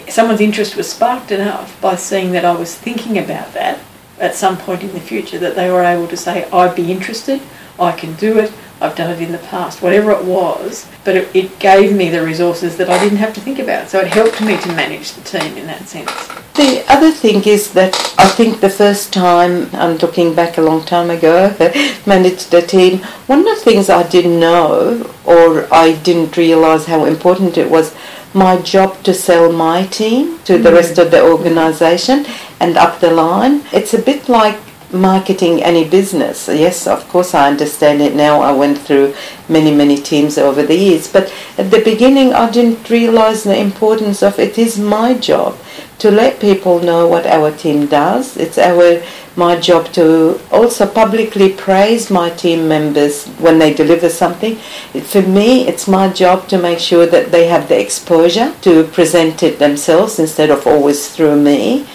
someone's 0.07 0.41
interest 0.41 0.75
was 0.75 0.91
sparked 0.91 1.31
enough 1.31 1.79
by 1.81 1.95
seeing 1.95 2.31
that 2.31 2.45
I 2.45 2.55
was 2.55 2.75
thinking 2.75 3.17
about 3.17 3.53
that 3.53 3.79
at 4.19 4.35
some 4.35 4.57
point 4.57 4.83
in 4.83 4.91
the 4.91 4.99
future 4.99 5.39
that 5.39 5.55
they 5.55 5.71
were 5.71 5.83
able 5.83 6.07
to 6.07 6.17
say, 6.17 6.49
I'd 6.51 6.75
be 6.75 6.91
interested, 6.91 7.41
I 7.79 7.93
can 7.93 8.13
do 8.15 8.37
it, 8.37 8.51
I've 8.81 8.95
done 8.95 9.11
it 9.11 9.21
in 9.21 9.31
the 9.31 9.39
past, 9.39 9.81
whatever 9.81 10.11
it 10.11 10.23
was, 10.23 10.87
but 11.03 11.15
it, 11.15 11.35
it 11.35 11.59
gave 11.59 11.95
me 11.95 12.09
the 12.09 12.23
resources 12.23 12.77
that 12.77 12.89
I 12.89 12.97
didn't 12.97 13.17
have 13.17 13.33
to 13.33 13.41
think 13.41 13.59
about. 13.59 13.89
So 13.89 13.99
it 13.99 14.07
helped 14.07 14.41
me 14.41 14.57
to 14.57 14.67
manage 14.69 15.11
the 15.13 15.21
team 15.21 15.57
in 15.57 15.67
that 15.67 15.87
sense. 15.87 16.09
The 16.55 16.83
other 16.87 17.11
thing 17.11 17.43
is 17.43 17.73
that 17.73 17.95
I 18.17 18.27
think 18.27 18.59
the 18.59 18.69
first 18.69 19.11
time, 19.11 19.69
I'm 19.73 19.97
looking 19.97 20.33
back 20.33 20.57
a 20.57 20.61
long 20.61 20.85
time 20.85 21.09
ago, 21.09 21.55
managed 22.05 22.51
the 22.51 22.61
team, 22.61 22.99
one 23.27 23.39
of 23.39 23.45
the 23.45 23.55
things 23.55 23.89
I 23.89 24.07
didn't 24.07 24.39
know 24.39 25.13
or 25.25 25.73
I 25.73 25.93
didn't 26.03 26.37
realise 26.37 26.85
how 26.85 27.05
important 27.05 27.57
it 27.57 27.69
was 27.69 27.95
my 28.33 28.61
job 28.61 29.03
to 29.03 29.13
sell 29.13 29.51
my 29.51 29.85
team 29.87 30.39
to 30.43 30.57
the 30.57 30.69
mm. 30.69 30.75
rest 30.75 30.97
of 30.97 31.11
the 31.11 31.21
organisation 31.21 32.25
and 32.59 32.77
up 32.77 32.99
the 32.99 33.11
line. 33.11 33.63
It's 33.73 33.93
a 33.93 34.01
bit 34.01 34.29
like 34.29 34.57
marketing 34.91 35.61
any 35.63 35.87
business. 35.87 36.47
Yes, 36.47 36.87
of 36.87 37.07
course, 37.09 37.33
I 37.33 37.47
understand 37.47 38.01
it 38.01 38.15
now. 38.15 38.41
I 38.41 38.51
went 38.51 38.77
through 38.77 39.13
many, 39.47 39.73
many 39.73 39.97
teams 39.97 40.37
over 40.37 40.63
the 40.63 40.75
years, 40.75 41.11
but 41.11 41.33
at 41.57 41.71
the 41.71 41.81
beginning, 41.81 42.33
I 42.33 42.49
didn't 42.49 42.89
realize 42.89 43.43
the 43.43 43.57
importance 43.57 44.23
of 44.23 44.39
it 44.39 44.57
is 44.57 44.79
my 44.79 45.13
job 45.13 45.57
to 45.99 46.09
let 46.09 46.39
people 46.39 46.79
know 46.79 47.07
what 47.07 47.25
our 47.27 47.51
team 47.51 47.85
does. 47.87 48.37
It's 48.37 48.57
our 48.57 49.01
my 49.35 49.57
job 49.57 49.85
to 49.93 50.39
also 50.51 50.85
publicly 50.85 51.53
praise 51.53 52.09
my 52.11 52.29
team 52.29 52.67
members 52.67 53.25
when 53.39 53.57
they 53.57 53.73
deliver 53.73 54.09
something. 54.09 54.55
For 54.55 55.21
me, 55.21 55.67
it's 55.67 55.87
my 55.87 56.09
job 56.09 56.47
to 56.49 56.57
make 56.57 56.79
sure 56.79 57.05
that 57.05 57.31
they 57.31 57.47
have 57.47 57.69
the 57.69 57.79
exposure 57.79 58.53
to 58.61 58.83
present 58.85 59.41
it 59.41 59.57
themselves 59.57 60.19
instead 60.19 60.49
of 60.49 60.67
always 60.67 61.09
through 61.15 61.41
me. 61.41 61.87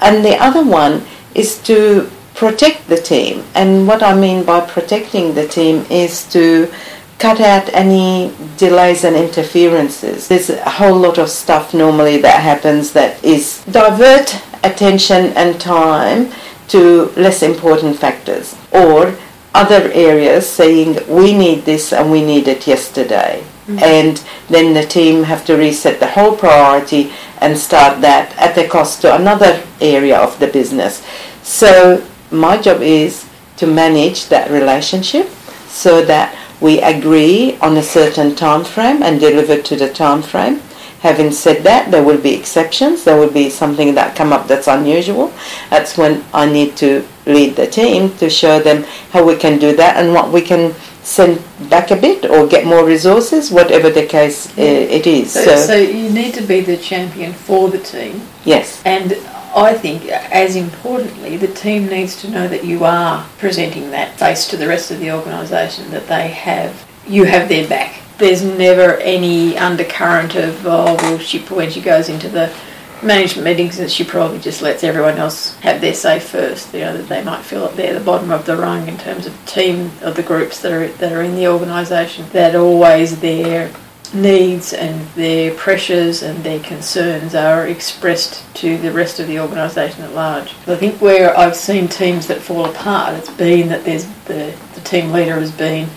And 0.00 0.24
the 0.24 0.36
other 0.36 0.62
one 0.62 1.06
is 1.34 1.58
to 1.62 2.10
protect 2.34 2.88
the 2.88 2.96
team. 2.96 3.44
And 3.54 3.86
what 3.86 4.02
I 4.02 4.14
mean 4.14 4.44
by 4.44 4.60
protecting 4.60 5.34
the 5.34 5.46
team 5.46 5.86
is 5.90 6.26
to 6.32 6.72
cut 7.18 7.40
out 7.40 7.72
any 7.72 8.32
delays 8.56 9.04
and 9.04 9.14
interferences. 9.14 10.28
There's 10.28 10.50
a 10.50 10.70
whole 10.70 10.98
lot 10.98 11.18
of 11.18 11.28
stuff 11.28 11.72
normally 11.72 12.20
that 12.22 12.40
happens 12.40 12.92
that 12.94 13.22
is 13.22 13.64
divert 13.70 14.42
attention 14.64 15.26
and 15.36 15.60
time 15.60 16.32
to 16.68 17.12
less 17.16 17.42
important 17.42 17.96
factors 17.98 18.56
or 18.72 19.14
other 19.54 19.90
areas 19.92 20.48
saying 20.48 20.98
we 21.08 21.36
need 21.36 21.64
this 21.64 21.92
and 21.92 22.10
we 22.10 22.24
need 22.24 22.48
it 22.48 22.66
yesterday. 22.66 23.44
Mm-hmm. 23.66 23.78
And 23.78 24.24
then 24.48 24.74
the 24.74 24.84
team 24.84 25.22
have 25.22 25.44
to 25.46 25.56
reset 25.56 26.00
the 26.00 26.08
whole 26.08 26.36
priority 26.36 27.12
and 27.40 27.56
start 27.56 28.00
that 28.00 28.36
at 28.36 28.56
the 28.56 28.66
cost 28.66 29.02
to 29.02 29.14
another 29.14 29.62
area 29.80 30.18
of 30.18 30.38
the 30.40 30.48
business. 30.48 31.06
So 31.42 32.04
my 32.32 32.60
job 32.60 32.80
is 32.82 33.28
to 33.58 33.66
manage 33.66 34.28
that 34.28 34.50
relationship 34.50 35.28
so 35.68 36.04
that 36.04 36.36
we 36.60 36.80
agree 36.80 37.58
on 37.60 37.76
a 37.76 37.82
certain 37.82 38.34
time 38.34 38.64
frame 38.64 39.02
and 39.02 39.20
deliver 39.20 39.60
to 39.60 39.76
the 39.76 39.92
time 39.92 40.22
frame. 40.22 40.60
Having 41.00 41.32
said 41.32 41.64
that, 41.64 41.90
there 41.90 42.04
will 42.04 42.20
be 42.20 42.32
exceptions. 42.32 43.02
There 43.02 43.18
will 43.18 43.32
be 43.32 43.50
something 43.50 43.94
that 43.96 44.14
come 44.14 44.32
up 44.32 44.46
that's 44.46 44.68
unusual. 44.68 45.32
That's 45.68 45.98
when 45.98 46.24
I 46.32 46.46
need 46.46 46.76
to 46.76 47.04
lead 47.26 47.56
the 47.56 47.66
team 47.66 48.16
to 48.18 48.30
show 48.30 48.60
them 48.60 48.84
how 49.10 49.24
we 49.24 49.36
can 49.36 49.58
do 49.58 49.74
that 49.74 49.96
and 49.96 50.14
what 50.14 50.32
we 50.32 50.42
can 50.42 50.74
send 51.02 51.42
back 51.68 51.90
a 51.90 51.96
bit 51.96 52.30
or 52.30 52.46
get 52.46 52.64
more 52.64 52.84
resources, 52.86 53.50
whatever 53.50 53.90
the 53.90 54.06
case 54.06 54.46
uh, 54.56 54.62
it 54.62 55.06
is. 55.08 55.32
So, 55.32 55.56
so 55.56 55.74
you 55.74 56.10
need 56.10 56.34
to 56.34 56.42
be 56.42 56.60
the 56.60 56.76
champion 56.76 57.32
for 57.32 57.68
the 57.68 57.78
team. 57.78 58.22
yes, 58.44 58.80
And 58.84 59.18
I 59.54 59.74
think, 59.74 60.06
as 60.06 60.56
importantly, 60.56 61.36
the 61.36 61.48
team 61.48 61.86
needs 61.86 62.20
to 62.22 62.30
know 62.30 62.48
that 62.48 62.64
you 62.64 62.84
are 62.84 63.26
presenting 63.38 63.90
that 63.90 64.18
face 64.18 64.48
to 64.48 64.56
the 64.56 64.66
rest 64.66 64.90
of 64.90 65.00
the 65.00 65.12
organisation, 65.12 65.90
that 65.90 66.06
they 66.06 66.28
have, 66.28 66.86
you 67.06 67.24
have 67.24 67.48
their 67.48 67.68
back. 67.68 68.00
There's 68.18 68.42
never 68.42 68.94
any 68.96 69.58
undercurrent 69.58 70.34
of, 70.36 70.66
oh, 70.66 70.94
well, 70.94 71.18
she, 71.18 71.40
when 71.40 71.70
she 71.70 71.80
goes 71.80 72.08
into 72.08 72.28
the 72.28 72.54
management 73.02 73.44
meetings, 73.44 73.92
she 73.92 74.04
probably 74.04 74.38
just 74.38 74.62
lets 74.62 74.84
everyone 74.84 75.18
else 75.18 75.56
have 75.56 75.80
their 75.80 75.94
say 75.94 76.20
first. 76.20 76.72
You 76.72 76.80
know, 76.80 76.96
that 76.96 77.08
they 77.08 77.22
might 77.22 77.42
feel 77.42 77.66
that 77.66 77.76
they're 77.76 77.98
the 77.98 78.04
bottom 78.04 78.30
of 78.30 78.46
the 78.46 78.56
rung 78.56 78.88
in 78.88 78.96
terms 78.96 79.26
of 79.26 79.46
team 79.46 79.90
of 80.02 80.16
the 80.16 80.22
groups 80.22 80.60
that 80.60 80.72
are 80.72 80.88
that 80.88 81.12
are 81.12 81.22
in 81.22 81.34
the 81.34 81.48
organisation. 81.48 82.26
That 82.30 82.54
always 82.54 83.20
their 83.20 83.72
needs 84.14 84.72
and 84.72 85.06
their 85.10 85.54
pressures 85.54 86.22
and 86.22 86.42
their 86.44 86.60
concerns 86.60 87.34
are 87.34 87.66
expressed 87.66 88.44
to 88.56 88.76
the 88.78 88.92
rest 88.92 89.20
of 89.20 89.26
the 89.26 89.40
organisation 89.40 90.02
at 90.02 90.14
large. 90.14 90.54
I 90.66 90.76
think 90.76 91.00
where 91.00 91.36
I've 91.36 91.56
seen 91.56 91.88
teams 91.88 92.26
that 92.26 92.40
fall 92.40 92.66
apart, 92.66 93.14
it's 93.14 93.30
been 93.30 93.68
that 93.68 93.84
there's 93.84 94.06
the, 94.24 94.54
the 94.74 94.80
team 94.82 95.12
leader 95.12 95.34
has 95.34 95.52
been 95.52 95.88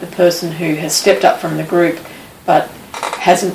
the 0.00 0.06
person 0.08 0.52
who 0.52 0.74
has 0.74 0.94
stepped 0.94 1.24
up 1.24 1.40
from 1.40 1.56
the 1.56 1.64
group 1.64 1.98
but 2.44 2.68
hasn't, 3.18 3.54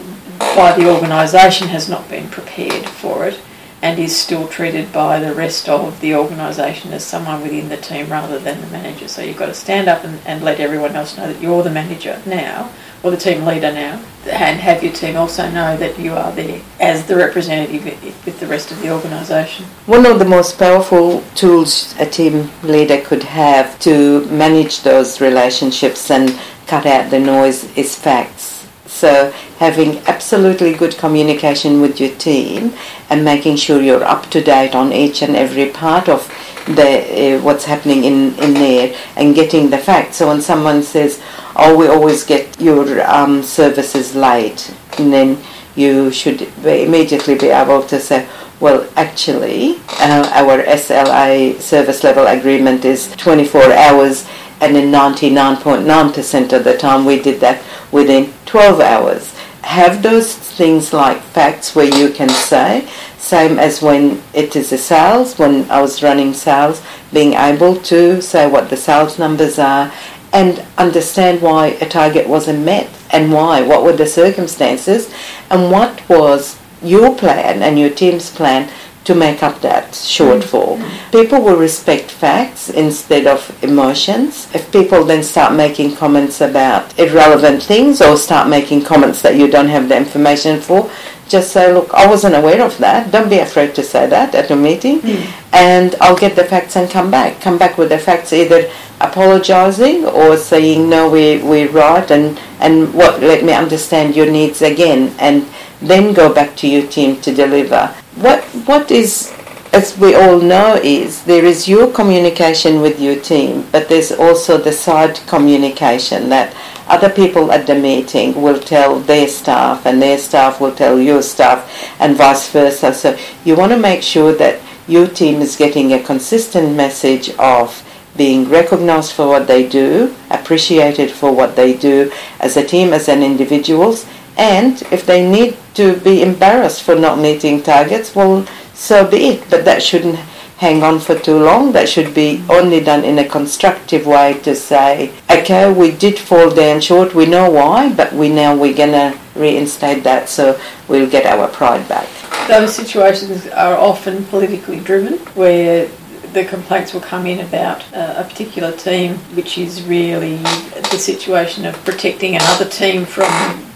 by 0.55 0.73
the 0.77 0.89
organisation, 0.89 1.67
has 1.67 1.89
not 1.89 2.09
been 2.09 2.29
prepared 2.29 2.87
for 2.87 3.27
it 3.27 3.39
and 3.81 3.99
is 3.99 4.15
still 4.15 4.47
treated 4.47 4.91
by 4.91 5.19
the 5.19 5.33
rest 5.33 5.69
of 5.69 5.99
the 6.01 6.15
organisation 6.15 6.91
as 6.93 7.05
someone 7.05 7.41
within 7.41 7.69
the 7.69 7.77
team 7.77 8.09
rather 8.09 8.39
than 8.39 8.59
the 8.59 8.67
manager. 8.67 9.07
So 9.07 9.21
you've 9.21 9.37
got 9.37 9.47
to 9.47 9.53
stand 9.53 9.87
up 9.87 10.03
and, 10.03 10.19
and 10.25 10.43
let 10.43 10.59
everyone 10.59 10.95
else 10.95 11.15
know 11.15 11.31
that 11.31 11.41
you're 11.41 11.61
the 11.61 11.69
manager 11.69 12.19
now 12.25 12.71
or 13.03 13.11
the 13.11 13.17
team 13.17 13.45
leader 13.45 13.71
now 13.71 14.01
and 14.29 14.59
have 14.59 14.83
your 14.83 14.93
team 14.93 15.15
also 15.15 15.49
know 15.51 15.77
that 15.77 15.97
you 15.97 16.13
are 16.13 16.31
there 16.33 16.61
as 16.79 17.05
the 17.05 17.15
representative 17.15 17.83
with 18.25 18.39
the 18.39 18.47
rest 18.47 18.71
of 18.71 18.81
the 18.81 18.91
organisation. 18.91 19.65
One 19.85 20.05
of 20.05 20.19
the 20.19 20.25
most 20.25 20.57
powerful 20.57 21.21
tools 21.35 21.95
a 21.99 22.05
team 22.05 22.49
leader 22.63 23.01
could 23.01 23.23
have 23.23 23.79
to 23.79 24.25
manage 24.25 24.81
those 24.81 25.21
relationships 25.21 26.11
and 26.11 26.37
cut 26.65 26.85
out 26.85 27.09
the 27.09 27.19
noise 27.19 27.75
is 27.77 27.95
facts. 27.95 28.67
So 28.85 29.31
having 29.59 29.99
absolutely 30.07 30.73
good 30.73 30.97
communication 30.97 31.81
with 31.81 31.99
your 31.99 32.15
team 32.15 32.73
and 33.09 33.23
making 33.23 33.57
sure 33.57 33.81
you're 33.81 34.03
up 34.03 34.29
to 34.31 34.41
date 34.41 34.75
on 34.75 34.91
each 34.91 35.21
and 35.21 35.35
every 35.35 35.69
part 35.69 36.09
of 36.09 36.27
the 36.65 37.37
uh, 37.37 37.41
what's 37.41 37.63
happening 37.63 38.03
in, 38.03 38.33
in 38.39 38.53
there 38.53 38.95
and 39.15 39.35
getting 39.35 39.69
the 39.69 39.77
facts. 39.77 40.17
So 40.17 40.27
when 40.27 40.41
someone 40.41 40.83
says, 40.83 41.21
"Oh, 41.57 41.75
we 41.75 41.87
always 41.87 42.23
get 42.23 42.61
your 42.61 42.85
um, 43.09 43.43
services 43.43 44.15
late," 44.15 44.73
and 44.97 45.11
then 45.11 45.37
you 45.75 46.11
should 46.11 46.39
be 46.63 46.83
immediately 46.83 47.35
be 47.35 47.49
able 47.49 47.83
to 47.83 47.99
say, 47.99 48.27
well, 48.59 48.89
actually, 48.95 49.75
uh, 49.99 50.27
our 50.33 50.63
SLA 50.63 51.59
service 51.61 52.03
level 52.03 52.25
agreement 52.25 52.83
is 52.83 53.15
24 53.15 53.71
hours, 53.71 54.27
and 54.59 54.75
in 54.75 54.91
99.9% 54.91 56.53
of 56.53 56.63
the 56.63 56.75
time 56.75 57.05
we 57.05 57.21
did 57.21 57.39
that 57.39 57.63
within 57.91 58.33
12 58.47 58.81
hours. 58.81 59.33
Have 59.61 60.01
those 60.01 60.33
things 60.33 60.91
like 60.91 61.21
facts 61.21 61.75
where 61.75 61.93
you 61.93 62.09
can 62.09 62.29
say, 62.29 62.87
same 63.19 63.59
as 63.59 63.81
when 63.81 64.23
it 64.33 64.55
is 64.55 64.71
a 64.71 64.77
sales, 64.77 65.37
when 65.37 65.69
I 65.69 65.79
was 65.81 66.01
running 66.01 66.33
sales, 66.33 66.81
being 67.13 67.33
able 67.33 67.75
to 67.75 68.21
say 68.21 68.49
what 68.49 68.69
the 68.71 68.77
sales 68.77 69.19
numbers 69.19 69.59
are 69.59 69.91
and 70.33 70.63
understand 70.77 71.41
why 71.41 71.67
a 71.81 71.87
target 71.87 72.27
wasn't 72.27 72.65
met 72.65 72.89
and 73.11 73.31
why, 73.31 73.61
what 73.61 73.83
were 73.83 73.95
the 73.95 74.05
circumstances, 74.05 75.13
and 75.49 75.71
what 75.71 76.07
was 76.09 76.59
your 76.81 77.15
plan 77.15 77.63
and 77.63 77.79
your 77.79 77.89
team's 77.89 78.29
plan 78.29 78.69
to 79.07 79.15
make 79.15 79.41
up 79.41 79.61
that 79.61 79.91
shortfall. 79.93 80.75
Mm-hmm. 80.75 80.83
Mm-hmm. 80.83 81.11
People 81.11 81.41
will 81.41 81.55
respect 81.55 82.11
facts 82.11 82.69
instead 82.69 83.25
of 83.25 83.63
emotions. 83.63 84.53
If 84.53 84.69
people 84.69 85.05
then 85.05 85.23
start 85.23 85.53
making 85.55 85.95
comments 85.95 86.41
about 86.41 86.99
irrelevant 86.99 87.63
things 87.63 88.01
or 88.01 88.17
start 88.17 88.49
making 88.49 88.83
comments 88.83 89.21
that 89.21 89.37
you 89.37 89.47
don't 89.49 89.69
have 89.69 89.87
the 89.87 89.95
information 89.95 90.59
for, 90.59 90.91
just 91.29 91.51
say, 91.51 91.73
look, 91.73 91.93
I 91.93 92.07
wasn't 92.07 92.35
aware 92.35 92.61
of 92.61 92.77
that. 92.79 93.11
Don't 93.11 93.29
be 93.29 93.39
afraid 93.39 93.75
to 93.75 93.83
say 93.83 94.07
that 94.07 94.33
at 94.35 94.51
a 94.51 94.55
meeting. 94.55 94.99
Mm. 95.01 95.33
And 95.53 95.95
I'll 96.01 96.17
get 96.17 96.35
the 96.35 96.43
facts 96.43 96.75
and 96.75 96.89
come 96.89 97.11
back. 97.11 97.41
Come 97.41 97.57
back 97.57 97.77
with 97.77 97.89
the 97.89 97.99
facts, 97.99 98.33
either 98.33 98.71
apologizing 99.01 100.05
or 100.05 100.37
saying, 100.37 100.89
no, 100.89 101.09
we, 101.09 101.41
we're 101.43 101.69
right 101.69 102.09
and, 102.09 102.39
and 102.59 102.93
what, 102.93 103.21
let 103.21 103.43
me 103.43 103.53
understand 103.53 104.15
your 104.15 104.31
needs 104.31 104.61
again. 104.61 105.13
And 105.19 105.45
then 105.81 106.13
go 106.13 106.33
back 106.33 106.55
to 106.57 106.67
your 106.67 106.87
team 106.87 107.21
to 107.21 107.33
deliver. 107.33 107.87
What, 108.15 108.43
what 108.65 108.89
is 108.89 109.36
as 109.77 109.95
we 109.95 110.15
all 110.15 110.39
know, 110.39 110.73
is 110.83 111.23
there 111.25 111.45
is 111.45 111.67
your 111.67 111.91
communication 111.91 112.81
with 112.81 112.99
your 112.99 113.15
team, 113.21 113.63
but 113.71 113.87
there's 113.87 114.11
also 114.11 114.57
the 114.57 114.71
side 114.71 115.15
communication 115.27 116.29
that 116.29 116.51
other 116.87 117.11
people 117.11 117.51
at 117.51 117.67
the 117.67 117.75
meeting 117.75 118.41
will 118.41 118.59
tell 118.59 118.99
their 118.99 119.27
staff, 119.27 119.85
and 119.85 120.01
their 120.01 120.17
staff 120.17 120.59
will 120.59 120.73
tell 120.73 120.99
your 120.99 121.21
staff, 121.21 121.59
and 121.99 122.17
vice 122.17 122.49
versa. 122.49 122.91
So 122.91 123.15
you 123.45 123.55
want 123.55 123.71
to 123.71 123.77
make 123.77 124.01
sure 124.01 124.33
that 124.33 124.59
your 124.87 125.07
team 125.07 125.41
is 125.41 125.55
getting 125.55 125.93
a 125.93 126.01
consistent 126.01 126.75
message 126.75 127.29
of 127.37 127.83
being 128.15 128.49
recognized 128.49 129.11
for 129.11 129.27
what 129.27 129.45
they 129.45 129.69
do, 129.69 130.15
appreciated 130.31 131.11
for 131.11 131.31
what 131.31 131.55
they 131.55 131.77
do 131.77 132.11
as 132.39 132.57
a 132.57 132.65
team, 132.65 132.93
as 132.93 133.07
an 133.07 133.21
individuals, 133.21 134.07
and 134.37 134.81
if 134.91 135.05
they 135.05 135.29
need 135.29 135.55
to 135.75 135.97
be 135.97 136.23
embarrassed 136.23 136.81
for 136.81 136.95
not 136.95 137.19
meeting 137.19 137.61
targets, 137.61 138.15
well, 138.15 138.47
so 138.77 139.05
be 139.09 139.29
it. 139.29 139.49
But 139.49 139.65
that 139.65 139.81
shouldn't 139.81 140.19
hang 140.57 140.83
on 140.83 140.99
for 140.99 141.17
too 141.17 141.37
long. 141.37 141.71
That 141.71 141.89
should 141.89 142.13
be 142.13 142.43
only 142.49 142.79
done 142.79 143.03
in 143.03 143.19
a 143.19 143.27
constructive 143.27 144.05
way 144.05 144.39
to 144.41 144.55
say, 144.55 145.11
okay, 145.29 145.71
we 145.71 145.91
did 145.91 146.17
fall 146.17 146.49
down 146.49 146.81
short. 146.81 147.13
We 147.13 147.25
know 147.25 147.49
why, 147.49 147.93
but 147.93 148.13
we 148.13 148.29
now 148.29 148.55
we're 148.55 148.75
gonna 148.75 149.19
reinstate 149.35 150.03
that 150.03 150.29
so 150.29 150.59
we'll 150.87 151.09
get 151.09 151.25
our 151.25 151.47
pride 151.47 151.87
back. 151.87 152.07
Those 152.47 152.75
situations 152.75 153.47
are 153.47 153.75
often 153.75 154.25
politically 154.25 154.79
driven, 154.79 155.17
where 155.35 155.89
the 156.33 156.45
complaints 156.45 156.93
will 156.93 157.01
come 157.01 157.25
in 157.25 157.45
about 157.45 157.83
uh, 157.93 158.15
a 158.17 158.23
particular 158.23 158.71
team, 158.71 159.15
which 159.35 159.57
is 159.57 159.83
really 159.83 160.37
the 160.37 160.97
situation 160.97 161.65
of 161.65 161.75
protecting 161.83 162.35
another 162.35 162.65
team 162.65 163.05
from 163.05 163.29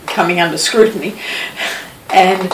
coming 0.05 0.39
under 0.39 0.57
scrutiny. 0.57 1.15
And 2.13 2.51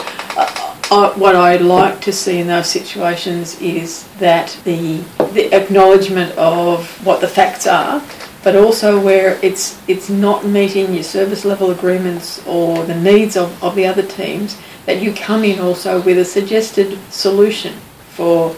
what 0.88 1.36
I'd 1.36 1.60
like 1.60 2.00
to 2.02 2.12
see 2.12 2.38
in 2.38 2.46
those 2.46 2.70
situations 2.70 3.60
is 3.60 4.04
that 4.18 4.58
the, 4.64 4.98
the 5.32 5.52
acknowledgement 5.54 6.36
of 6.38 6.88
what 7.04 7.20
the 7.20 7.28
facts 7.28 7.66
are, 7.66 8.02
but 8.42 8.56
also 8.56 8.98
where 8.98 9.38
it's 9.42 9.78
it's 9.88 10.08
not 10.08 10.46
meeting 10.46 10.94
your 10.94 11.02
service 11.02 11.44
level 11.44 11.70
agreements 11.70 12.44
or 12.46 12.84
the 12.84 12.94
needs 12.94 13.36
of, 13.36 13.62
of 13.62 13.74
the 13.74 13.84
other 13.84 14.02
teams, 14.02 14.56
that 14.86 15.02
you 15.02 15.12
come 15.12 15.44
in 15.44 15.58
also 15.58 16.00
with 16.00 16.18
a 16.18 16.24
suggested 16.24 16.98
solution 17.10 17.74
for 18.10 18.50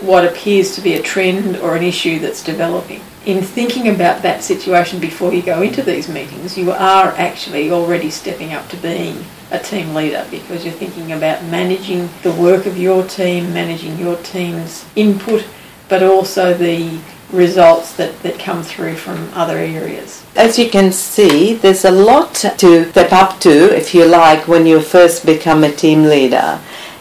what 0.00 0.24
appears 0.24 0.74
to 0.74 0.80
be 0.80 0.94
a 0.94 1.02
trend 1.02 1.56
or 1.58 1.76
an 1.76 1.82
issue 1.82 2.18
that's 2.18 2.42
developing. 2.42 3.02
In 3.26 3.42
thinking 3.42 3.88
about 3.88 4.22
that 4.22 4.44
situation 4.44 5.00
before 5.00 5.34
you 5.34 5.42
go 5.42 5.60
into 5.60 5.82
these 5.82 6.08
meetings, 6.08 6.56
you 6.56 6.70
are 6.70 7.08
actually 7.16 7.72
already 7.72 8.08
stepping 8.08 8.52
up 8.52 8.68
to 8.68 8.76
being 8.76 9.24
a 9.50 9.58
team 9.58 9.96
leader 9.96 10.24
because 10.30 10.64
you're 10.64 10.72
thinking 10.72 11.10
about 11.10 11.42
managing 11.46 12.08
the 12.22 12.30
work 12.30 12.66
of 12.66 12.78
your 12.78 13.02
team, 13.08 13.52
managing 13.52 13.98
your 13.98 14.14
team's 14.18 14.86
input, 14.94 15.44
but 15.88 16.04
also 16.04 16.54
the 16.54 17.00
results 17.32 17.96
that, 17.96 18.16
that 18.22 18.38
come 18.38 18.62
through 18.62 18.94
from 18.94 19.28
other 19.34 19.58
areas. 19.58 20.24
As 20.36 20.56
you 20.56 20.70
can 20.70 20.92
see, 20.92 21.54
there's 21.54 21.84
a 21.84 21.90
lot 21.90 22.32
to 22.36 22.88
step 22.90 23.12
up 23.12 23.40
to, 23.40 23.76
if 23.76 23.92
you 23.92 24.04
like, 24.04 24.46
when 24.46 24.66
you 24.66 24.80
first 24.80 25.26
become 25.26 25.64
a 25.64 25.72
team 25.72 26.04
leader. 26.04 26.60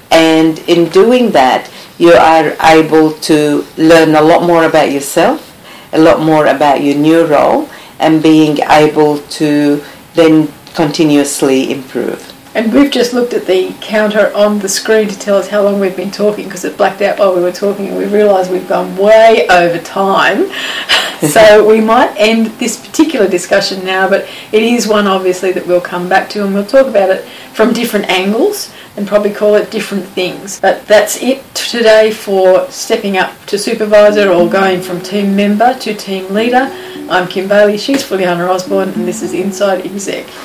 And 0.09 0.57
in 0.67 0.89
doing 0.89 1.29
that, 1.33 1.69
you 1.99 2.13
are 2.13 2.55
able 2.63 3.11
to 3.11 3.63
learn 3.77 4.15
a 4.15 4.21
lot 4.23 4.41
more 4.41 4.65
about 4.65 4.91
yourself, 4.91 5.51
a 5.95 5.99
lot 5.99 6.21
more 6.21 6.47
about 6.47 6.83
your 6.83 6.95
new 6.95 7.25
role, 7.25 7.69
and 7.99 8.21
being 8.21 8.59
able 8.69 9.19
to 9.19 9.83
then 10.13 10.51
continuously 10.73 11.71
improve. 11.71 12.31
And 12.55 12.71
we've 12.71 12.89
just 12.91 13.13
looked 13.13 13.33
at 13.33 13.45
the 13.45 13.75
counter 13.81 14.31
on 14.33 14.59
the 14.59 14.69
screen 14.69 15.09
to 15.09 15.19
tell 15.19 15.35
us 15.37 15.49
how 15.49 15.61
long 15.61 15.79
we've 15.79 15.95
been 15.95 16.11
talking 16.11 16.45
because 16.45 16.63
it 16.63 16.77
blacked 16.77 17.01
out 17.01 17.19
while 17.19 17.35
we 17.35 17.41
were 17.41 17.51
talking 17.51 17.87
and 17.87 17.97
we 17.97 18.05
realised 18.05 18.49
we've 18.49 18.67
gone 18.67 18.95
way 18.95 19.45
over 19.49 19.77
time. 19.79 20.49
so 21.19 21.67
we 21.67 21.81
might 21.81 22.15
end 22.15 22.47
this 22.57 22.77
particular 22.77 23.27
discussion 23.27 23.83
now, 23.83 24.09
but 24.09 24.25
it 24.53 24.63
is 24.63 24.87
one 24.87 25.05
obviously 25.05 25.51
that 25.51 25.67
we'll 25.67 25.81
come 25.81 26.07
back 26.07 26.29
to 26.29 26.45
and 26.45 26.53
we'll 26.53 26.65
talk 26.65 26.87
about 26.87 27.09
it 27.09 27.25
from 27.53 27.73
different 27.73 28.05
angles 28.05 28.73
and 28.97 29.07
probably 29.07 29.31
call 29.31 29.55
it 29.55 29.71
different 29.71 30.05
things. 30.05 30.59
But 30.59 30.85
that's 30.87 31.21
it 31.21 31.43
today 31.53 32.11
for 32.11 32.69
stepping 32.69 33.17
up 33.17 33.33
to 33.47 33.57
supervisor 33.57 34.29
or 34.31 34.49
going 34.49 34.81
from 34.81 35.01
team 35.01 35.35
member 35.35 35.73
to 35.79 35.93
team 35.93 36.33
leader. 36.33 36.69
I'm 37.09 37.27
Kim 37.27 37.47
Bailey, 37.47 37.77
she's 37.77 38.03
Fuliana 38.03 38.47
Osborne, 38.49 38.89
and 38.89 39.07
this 39.07 39.21
is 39.21 39.33
Inside 39.33 39.85
Exec. 39.85 40.44